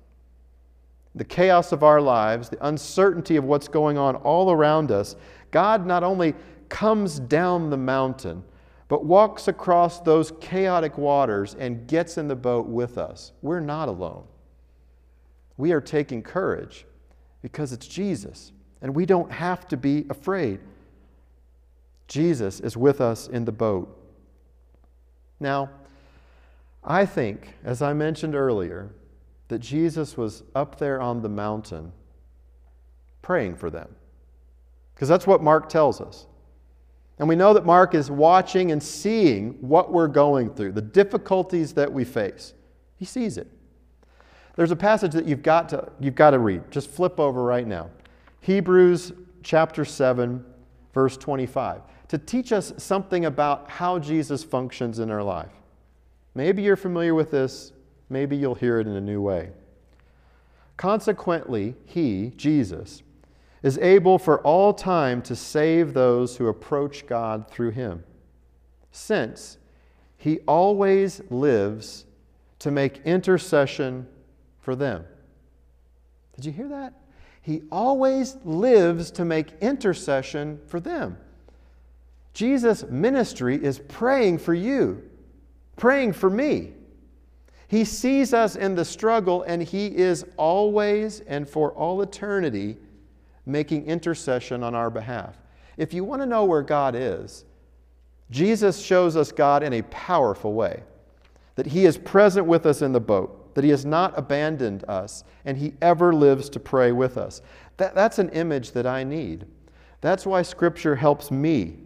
The 1.14 1.24
chaos 1.24 1.72
of 1.72 1.82
our 1.82 2.00
lives, 2.00 2.48
the 2.48 2.66
uncertainty 2.66 3.36
of 3.36 3.44
what's 3.44 3.68
going 3.68 3.98
on 3.98 4.16
all 4.16 4.50
around 4.52 4.90
us, 4.92 5.16
God 5.50 5.86
not 5.86 6.04
only 6.04 6.34
comes 6.68 7.18
down 7.18 7.70
the 7.70 7.76
mountain, 7.76 8.44
but 8.88 9.04
walks 9.04 9.48
across 9.48 10.00
those 10.00 10.32
chaotic 10.40 10.96
waters 10.96 11.54
and 11.58 11.86
gets 11.86 12.18
in 12.18 12.28
the 12.28 12.36
boat 12.36 12.66
with 12.66 12.98
us. 12.98 13.32
We're 13.42 13.60
not 13.60 13.88
alone. 13.88 14.24
We 15.58 15.72
are 15.72 15.80
taking 15.82 16.22
courage 16.22 16.86
because 17.42 17.72
it's 17.74 17.86
Jesus, 17.86 18.52
and 18.80 18.94
we 18.94 19.04
don't 19.04 19.30
have 19.30 19.68
to 19.68 19.76
be 19.76 20.06
afraid. 20.08 20.60
Jesus 22.06 22.60
is 22.60 22.76
with 22.76 23.02
us 23.02 23.28
in 23.28 23.44
the 23.44 23.52
boat. 23.52 23.94
Now, 25.38 25.68
I 26.82 27.04
think, 27.04 27.54
as 27.64 27.82
I 27.82 27.92
mentioned 27.92 28.34
earlier, 28.34 28.90
that 29.48 29.58
Jesus 29.58 30.16
was 30.16 30.42
up 30.54 30.78
there 30.78 31.00
on 31.00 31.20
the 31.20 31.28
mountain 31.28 31.92
praying 33.20 33.56
for 33.56 33.68
them. 33.68 33.94
Because 34.94 35.08
that's 35.08 35.26
what 35.26 35.42
Mark 35.42 35.68
tells 35.68 36.00
us. 36.00 36.26
And 37.18 37.28
we 37.28 37.36
know 37.36 37.52
that 37.52 37.66
Mark 37.66 37.94
is 37.94 38.10
watching 38.10 38.72
and 38.72 38.82
seeing 38.82 39.54
what 39.60 39.92
we're 39.92 40.08
going 40.08 40.50
through, 40.50 40.72
the 40.72 40.80
difficulties 40.80 41.74
that 41.74 41.92
we 41.92 42.04
face. 42.04 42.54
He 42.96 43.04
sees 43.04 43.36
it. 43.36 43.48
There's 44.58 44.72
a 44.72 44.76
passage 44.76 45.12
that 45.12 45.24
you've 45.24 45.44
got 45.44 45.68
to, 45.68 45.88
you've 46.00 46.16
got 46.16 46.30
to 46.30 46.40
read. 46.40 46.68
Just 46.72 46.90
flip 46.90 47.20
over 47.20 47.44
right 47.44 47.64
now. 47.64 47.90
Hebrews 48.40 49.12
chapter 49.44 49.84
7, 49.84 50.44
verse 50.92 51.16
25, 51.16 51.82
to 52.08 52.18
teach 52.18 52.50
us 52.50 52.72
something 52.76 53.26
about 53.26 53.70
how 53.70 54.00
Jesus 54.00 54.42
functions 54.42 54.98
in 54.98 55.12
our 55.12 55.22
life. 55.22 55.52
Maybe 56.34 56.62
you're 56.62 56.74
familiar 56.74 57.14
with 57.14 57.30
this, 57.30 57.70
maybe 58.10 58.36
you'll 58.36 58.56
hear 58.56 58.80
it 58.80 58.88
in 58.88 58.96
a 58.96 59.00
new 59.00 59.20
way. 59.20 59.50
Consequently, 60.76 61.76
he, 61.84 62.32
Jesus, 62.36 63.04
is 63.62 63.78
able 63.78 64.18
for 64.18 64.40
all 64.40 64.74
time 64.74 65.22
to 65.22 65.36
save 65.36 65.94
those 65.94 66.36
who 66.36 66.48
approach 66.48 67.06
God 67.06 67.48
through 67.48 67.70
him, 67.70 68.02
since 68.90 69.58
he 70.16 70.40
always 70.48 71.22
lives 71.30 72.06
to 72.58 72.72
make 72.72 73.00
intercession 73.04 74.08
for 74.68 74.76
them. 74.76 75.02
Did 76.36 76.44
you 76.44 76.52
hear 76.52 76.68
that? 76.68 76.92
He 77.40 77.62
always 77.72 78.36
lives 78.44 79.10
to 79.12 79.24
make 79.24 79.54
intercession 79.62 80.60
for 80.66 80.78
them. 80.78 81.16
Jesus' 82.34 82.84
ministry 82.84 83.56
is 83.56 83.78
praying 83.88 84.38
for 84.38 84.52
you 84.52 85.08
praying 85.78 86.12
for 86.12 86.28
me. 86.28 86.72
He 87.68 87.84
sees 87.84 88.34
us 88.34 88.56
in 88.56 88.74
the 88.74 88.84
struggle, 88.84 89.42
and 89.44 89.62
He 89.62 89.86
is 89.86 90.26
always 90.36 91.20
and 91.20 91.48
for 91.48 91.72
all 91.72 92.02
eternity 92.02 92.76
making 93.46 93.86
intercession 93.86 94.62
on 94.62 94.74
our 94.74 94.90
behalf. 94.90 95.36
If 95.78 95.94
you 95.94 96.04
want 96.04 96.20
to 96.20 96.26
know 96.26 96.44
where 96.44 96.62
God 96.62 96.94
is, 96.94 97.44
Jesus 98.30 98.78
shows 98.78 99.16
us 99.16 99.32
God 99.32 99.62
in 99.62 99.72
a 99.74 99.82
powerful 99.82 100.52
way. 100.52 100.82
That 101.54 101.66
He 101.66 101.86
is 101.86 101.96
present 101.96 102.46
with 102.46 102.66
us 102.66 102.82
in 102.82 102.92
the 102.92 103.00
boat, 103.00 103.37
that 103.58 103.64
He 103.64 103.70
has 103.70 103.84
not 103.84 104.16
abandoned 104.16 104.84
us, 104.86 105.24
and 105.44 105.58
He 105.58 105.74
ever 105.82 106.14
lives 106.14 106.48
to 106.50 106.60
pray 106.60 106.92
with 106.92 107.18
us. 107.18 107.42
That, 107.78 107.92
that's 107.92 108.20
an 108.20 108.28
image 108.28 108.70
that 108.70 108.86
I 108.86 109.02
need. 109.02 109.46
That's 110.00 110.24
why 110.24 110.42
Scripture 110.42 110.94
helps 110.94 111.32
me 111.32 111.78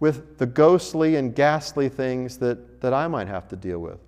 with 0.00 0.38
the 0.38 0.46
ghostly 0.46 1.16
and 1.16 1.34
ghastly 1.34 1.90
things 1.90 2.38
that, 2.38 2.80
that 2.80 2.94
I 2.94 3.06
might 3.06 3.28
have 3.28 3.48
to 3.48 3.56
deal 3.56 3.80
with. 3.80 3.98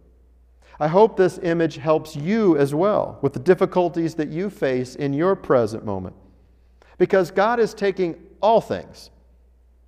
I 0.80 0.88
hope 0.88 1.18
this 1.18 1.38
image 1.42 1.76
helps 1.76 2.16
you 2.16 2.56
as 2.56 2.74
well 2.74 3.18
with 3.20 3.34
the 3.34 3.40
difficulties 3.40 4.14
that 4.14 4.30
you 4.30 4.48
face 4.48 4.94
in 4.94 5.12
your 5.12 5.37
present 5.37 5.84
moment. 5.84 6.16
Because 6.96 7.30
God 7.30 7.61
is 7.61 7.74
taking 7.74 8.18
all 8.40 8.62
things, 8.62 9.11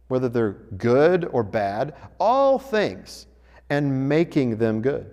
whether 0.09 0.29
they're 0.29 0.59
good 0.77 1.25
or 1.33 1.43
bad, 1.43 1.95
all 2.19 2.59
things, 2.59 3.29
and 3.71 4.11
making 4.11 4.59
them 4.59 4.83
good. 4.83 5.11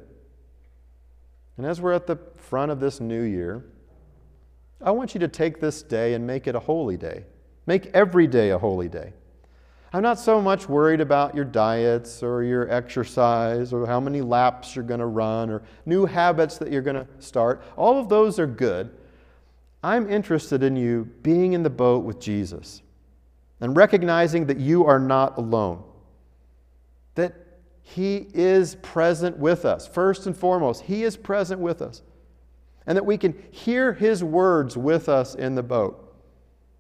And 1.58 1.66
as 1.66 1.82
we're 1.82 1.94
at 1.94 2.08
the 2.08 2.18
front 2.36 2.72
of 2.72 2.80
this 2.80 3.00
new 3.00 3.24
year, 3.24 3.66
I 4.82 4.92
want 4.92 5.16
you 5.16 5.20
to 5.20 5.28
take 5.28 5.60
this 5.60 5.82
day 5.82 6.14
and 6.14 6.26
make 6.26 6.48
it 6.48 6.56
a 6.56 6.60
holy 6.60 6.98
day. 6.98 7.26
Make 7.66 7.88
every 7.88 8.28
day 8.28 8.52
a 8.52 8.58
holy 8.58 8.88
day. 8.88 9.14
I'm 9.92 10.04
not 10.04 10.20
so 10.20 10.42
much 10.42 10.70
worried 10.70 11.02
about 11.02 11.34
your 11.34 11.46
diets 11.46 12.22
or 12.22 12.44
your 12.44 12.70
exercise 12.70 13.74
or 13.74 13.88
how 13.88 14.00
many 14.00 14.22
laps 14.22 14.76
you're 14.76 14.86
going 14.86 15.00
to 15.00 15.08
run 15.08 15.50
or 15.50 15.64
new 15.86 16.06
habits 16.06 16.58
that 16.60 16.72
you're 16.72 16.82
going 16.82 16.98
to 16.98 17.08
start. 17.20 17.64
All 17.76 18.00
of 18.00 18.10
those 18.10 18.38
are 18.38 18.48
good. 18.48 18.92
I'm 19.82 20.10
interested 20.10 20.62
in 20.62 20.76
you 20.76 21.10
being 21.24 21.54
in 21.54 21.64
the 21.64 21.70
boat 21.70 22.04
with 22.04 22.20
Jesus 22.20 22.82
and 23.62 23.76
recognizing 23.76 24.46
that 24.48 24.60
you 24.60 24.86
are 24.86 25.00
not 25.00 25.38
alone, 25.38 25.84
that 27.16 27.34
He 27.90 28.28
is 28.34 28.76
present 28.76 29.38
with 29.38 29.64
us. 29.64 29.88
First 29.88 30.28
and 30.28 30.36
foremost, 30.36 30.84
He 30.84 31.04
is 31.04 31.16
present 31.16 31.62
with 31.62 31.82
us, 31.82 32.02
and 32.86 32.98
that 32.98 33.06
we 33.06 33.18
can 33.18 33.34
hear 33.50 33.94
His 33.94 34.22
words 34.22 34.76
with 34.76 35.08
us 35.08 35.36
in 35.36 35.56
the 35.56 35.64
boat. 35.64 36.14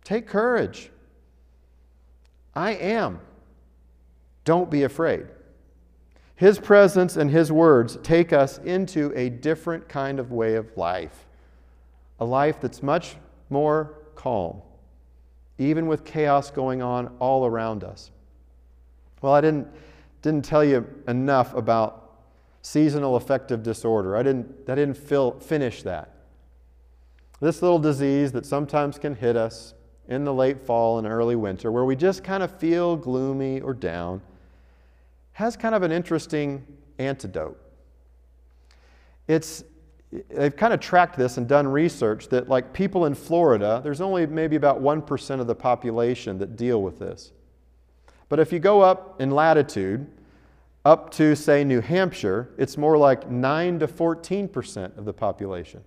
Take 0.03 0.27
courage. 0.27 0.91
I 2.53 2.71
am. 2.71 3.21
Don't 4.43 4.69
be 4.69 4.83
afraid. 4.83 5.27
His 6.35 6.59
presence 6.59 7.15
and 7.15 7.31
His 7.31 7.53
words 7.53 7.97
take 8.03 8.33
us 8.33 8.57
into 8.59 9.13
a 9.15 9.29
different 9.29 9.87
kind 9.87 10.19
of 10.19 10.33
way 10.33 10.55
of 10.55 10.75
life, 10.75 11.25
a 12.19 12.25
life 12.25 12.59
that's 12.59 12.83
much 12.83 13.15
more 13.49 13.93
calm, 14.15 14.61
even 15.57 15.87
with 15.87 16.03
chaos 16.03 16.51
going 16.51 16.81
on 16.81 17.15
all 17.19 17.45
around 17.45 17.85
us. 17.85 18.11
Well, 19.21 19.33
I 19.33 19.41
didn't, 19.41 19.67
didn't 20.27 20.43
tell 20.43 20.63
you 20.63 20.85
enough 21.07 21.53
about 21.53 22.11
seasonal 22.61 23.15
affective 23.15 23.63
disorder. 23.63 24.17
I 24.17 24.23
didn't, 24.23 24.53
I 24.67 24.75
didn't 24.75 24.97
fill, 24.97 25.39
finish 25.39 25.83
that. 25.83 26.15
This 27.39 27.61
little 27.61 27.79
disease 27.79 28.33
that 28.33 28.45
sometimes 28.45 28.99
can 28.99 29.15
hit 29.15 29.37
us 29.37 29.73
in 30.09 30.25
the 30.25 30.33
late 30.33 30.59
fall 30.59 30.97
and 30.97 31.07
early 31.07 31.37
winter 31.37 31.71
where 31.71 31.85
we 31.85 31.95
just 31.95 32.25
kind 32.25 32.43
of 32.43 32.51
feel 32.59 32.97
gloomy 32.97 33.61
or 33.61 33.73
down 33.73 34.21
has 35.31 35.55
kind 35.55 35.73
of 35.73 35.81
an 35.81 35.93
interesting 35.93 36.65
antidote. 36.99 37.57
It's, 39.29 39.63
they've 40.29 40.55
kind 40.55 40.73
of 40.73 40.81
tracked 40.81 41.17
this 41.17 41.37
and 41.37 41.47
done 41.47 41.67
research 41.69 42.27
that, 42.29 42.49
like 42.49 42.73
people 42.73 43.05
in 43.05 43.15
Florida, 43.15 43.79
there's 43.81 44.01
only 44.01 44.25
maybe 44.25 44.57
about 44.57 44.81
1% 44.81 45.39
of 45.39 45.47
the 45.47 45.55
population 45.55 46.37
that 46.39 46.57
deal 46.57 46.81
with 46.81 46.99
this. 46.99 47.31
But 48.29 48.39
if 48.39 48.51
you 48.51 48.59
go 48.59 48.81
up 48.81 49.21
in 49.21 49.31
latitude, 49.31 50.07
up 50.87 51.11
to, 51.11 51.35
say, 51.35 51.65
New 51.65 51.81
Hampshire, 51.81 52.47
it's 52.57 52.77
more 52.77 52.97
like 52.97 53.29
9 53.29 53.79
to 53.79 53.87
14% 53.89 54.97
of 54.97 55.03
the 55.03 55.11
population. 55.11 55.83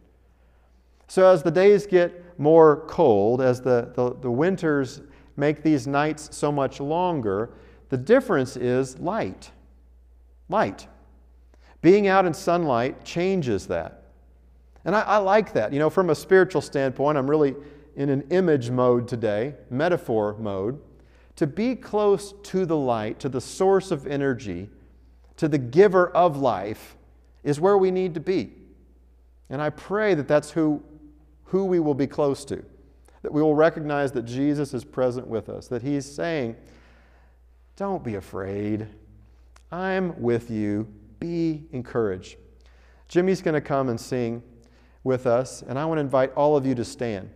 So 1.08 1.26
as 1.26 1.42
the 1.42 1.50
days 1.50 1.86
get 1.86 2.38
more 2.38 2.84
cold, 2.86 3.40
as 3.40 3.62
the, 3.62 3.90
the, 3.94 4.14
the 4.20 4.30
winters 4.30 5.00
make 5.38 5.62
these 5.62 5.86
nights 5.86 6.36
so 6.36 6.52
much 6.52 6.80
longer, 6.80 7.48
the 7.88 7.96
difference 7.96 8.58
is 8.58 8.98
light. 8.98 9.50
Light. 10.50 10.86
Being 11.80 12.06
out 12.06 12.26
in 12.26 12.34
sunlight 12.34 13.02
changes 13.02 13.66
that. 13.68 14.02
And 14.84 14.94
I, 14.94 15.00
I, 15.00 15.16
like 15.16 15.54
that. 15.54 15.72
You 15.72 15.78
know, 15.78 15.88
from 15.88 16.10
a 16.10 16.14
spiritual 16.14 16.60
standpoint, 16.60 17.16
I'm 17.16 17.28
really 17.28 17.54
in 17.96 18.10
an 18.10 18.26
image 18.28 18.68
mode 18.68 19.08
today, 19.08 19.54
metaphor 19.70 20.36
mode. 20.38 20.78
To 21.36 21.46
be 21.46 21.74
close 21.74 22.34
to 22.42 22.66
the 22.66 22.76
light, 22.76 23.18
to 23.20 23.30
the 23.30 23.40
source 23.40 23.90
of 23.90 24.06
energy, 24.06 24.68
to 25.40 25.48
the 25.48 25.56
giver 25.56 26.10
of 26.10 26.36
life, 26.36 26.98
is 27.44 27.58
where 27.58 27.78
we 27.78 27.90
need 27.90 28.12
to 28.12 28.20
be. 28.20 28.52
And 29.48 29.62
I 29.62 29.70
pray 29.70 30.12
that 30.12 30.28
that's 30.28 30.50
who, 30.50 30.82
who 31.44 31.64
we 31.64 31.80
will 31.80 31.94
be 31.94 32.06
close 32.06 32.44
to, 32.44 32.62
that 33.22 33.32
we 33.32 33.40
will 33.40 33.54
recognize 33.54 34.12
that 34.12 34.26
Jesus 34.26 34.74
is 34.74 34.84
present 34.84 35.26
with 35.26 35.48
us, 35.48 35.66
that 35.68 35.80
He's 35.80 36.04
saying, 36.04 36.56
Don't 37.76 38.04
be 38.04 38.16
afraid. 38.16 38.86
I'm 39.72 40.20
with 40.20 40.50
you. 40.50 40.86
Be 41.20 41.64
encouraged. 41.72 42.36
Jimmy's 43.08 43.40
going 43.40 43.54
to 43.54 43.62
come 43.62 43.88
and 43.88 43.98
sing 43.98 44.42
with 45.04 45.26
us, 45.26 45.62
and 45.62 45.78
I 45.78 45.86
want 45.86 45.96
to 45.96 46.02
invite 46.02 46.34
all 46.34 46.54
of 46.54 46.66
you 46.66 46.74
to 46.74 46.84
stand. 46.84 47.30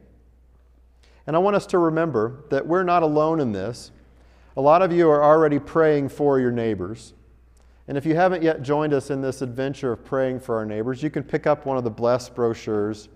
And 1.27 1.35
I 1.35 1.38
want 1.38 1.57
us 1.57 1.64
to 1.69 1.79
remember 1.79 2.45
that 2.51 2.67
we're 2.67 2.83
not 2.83 3.03
alone 3.03 3.40
in 3.40 3.53
this. 3.53 3.93
A 4.59 4.61
lot 4.61 4.83
of 4.83 4.93
you 4.93 5.09
are 5.09 5.25
already 5.25 5.59
praying 5.59 6.11
for 6.11 6.38
your 6.38 6.53
neighbors. 6.53 7.14
And 7.87 7.99
if 7.99 8.07
you 8.07 8.14
haven't 8.14 8.42
yet 8.42 8.62
joined 8.62 8.94
us 8.94 9.11
in 9.11 9.20
this 9.20 9.42
adventure 9.42 9.92
of 9.92 10.05
praying 10.05 10.40
for 10.40 10.57
our 10.57 10.64
neighbors, 10.64 11.03
you 11.03 11.11
can 11.11 11.23
pick 11.23 11.47
up 11.47 11.66
one 11.66 11.77
of 11.77 11.85
the 11.85 11.90
blessed 11.90 12.35
brochures 12.35 13.09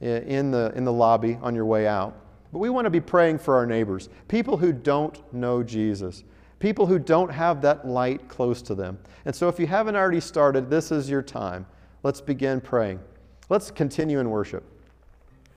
in 0.00 0.50
the, 0.50 0.72
in 0.74 0.84
the 0.84 0.92
lobby 0.92 1.38
on 1.40 1.54
your 1.54 1.64
way 1.64 1.86
out. 1.86 2.16
But 2.52 2.58
we 2.58 2.70
want 2.70 2.86
to 2.86 2.90
be 2.90 3.00
praying 3.00 3.38
for 3.38 3.54
our 3.54 3.66
neighbors, 3.66 4.08
people 4.28 4.56
who 4.56 4.72
don't 4.72 5.20
know 5.32 5.62
Jesus, 5.62 6.24
people 6.58 6.86
who 6.86 6.98
don't 6.98 7.30
have 7.30 7.60
that 7.62 7.86
light 7.86 8.28
close 8.28 8.62
to 8.62 8.74
them. 8.74 8.98
And 9.24 9.34
so 9.34 9.48
if 9.48 9.60
you 9.60 9.66
haven't 9.66 9.96
already 9.96 10.20
started, 10.20 10.70
this 10.70 10.90
is 10.90 11.08
your 11.08 11.22
time. 11.22 11.66
Let's 12.02 12.20
begin 12.20 12.60
praying. 12.60 13.00
Let's 13.48 13.70
continue 13.70 14.18
in 14.18 14.30
worship. 14.30 14.64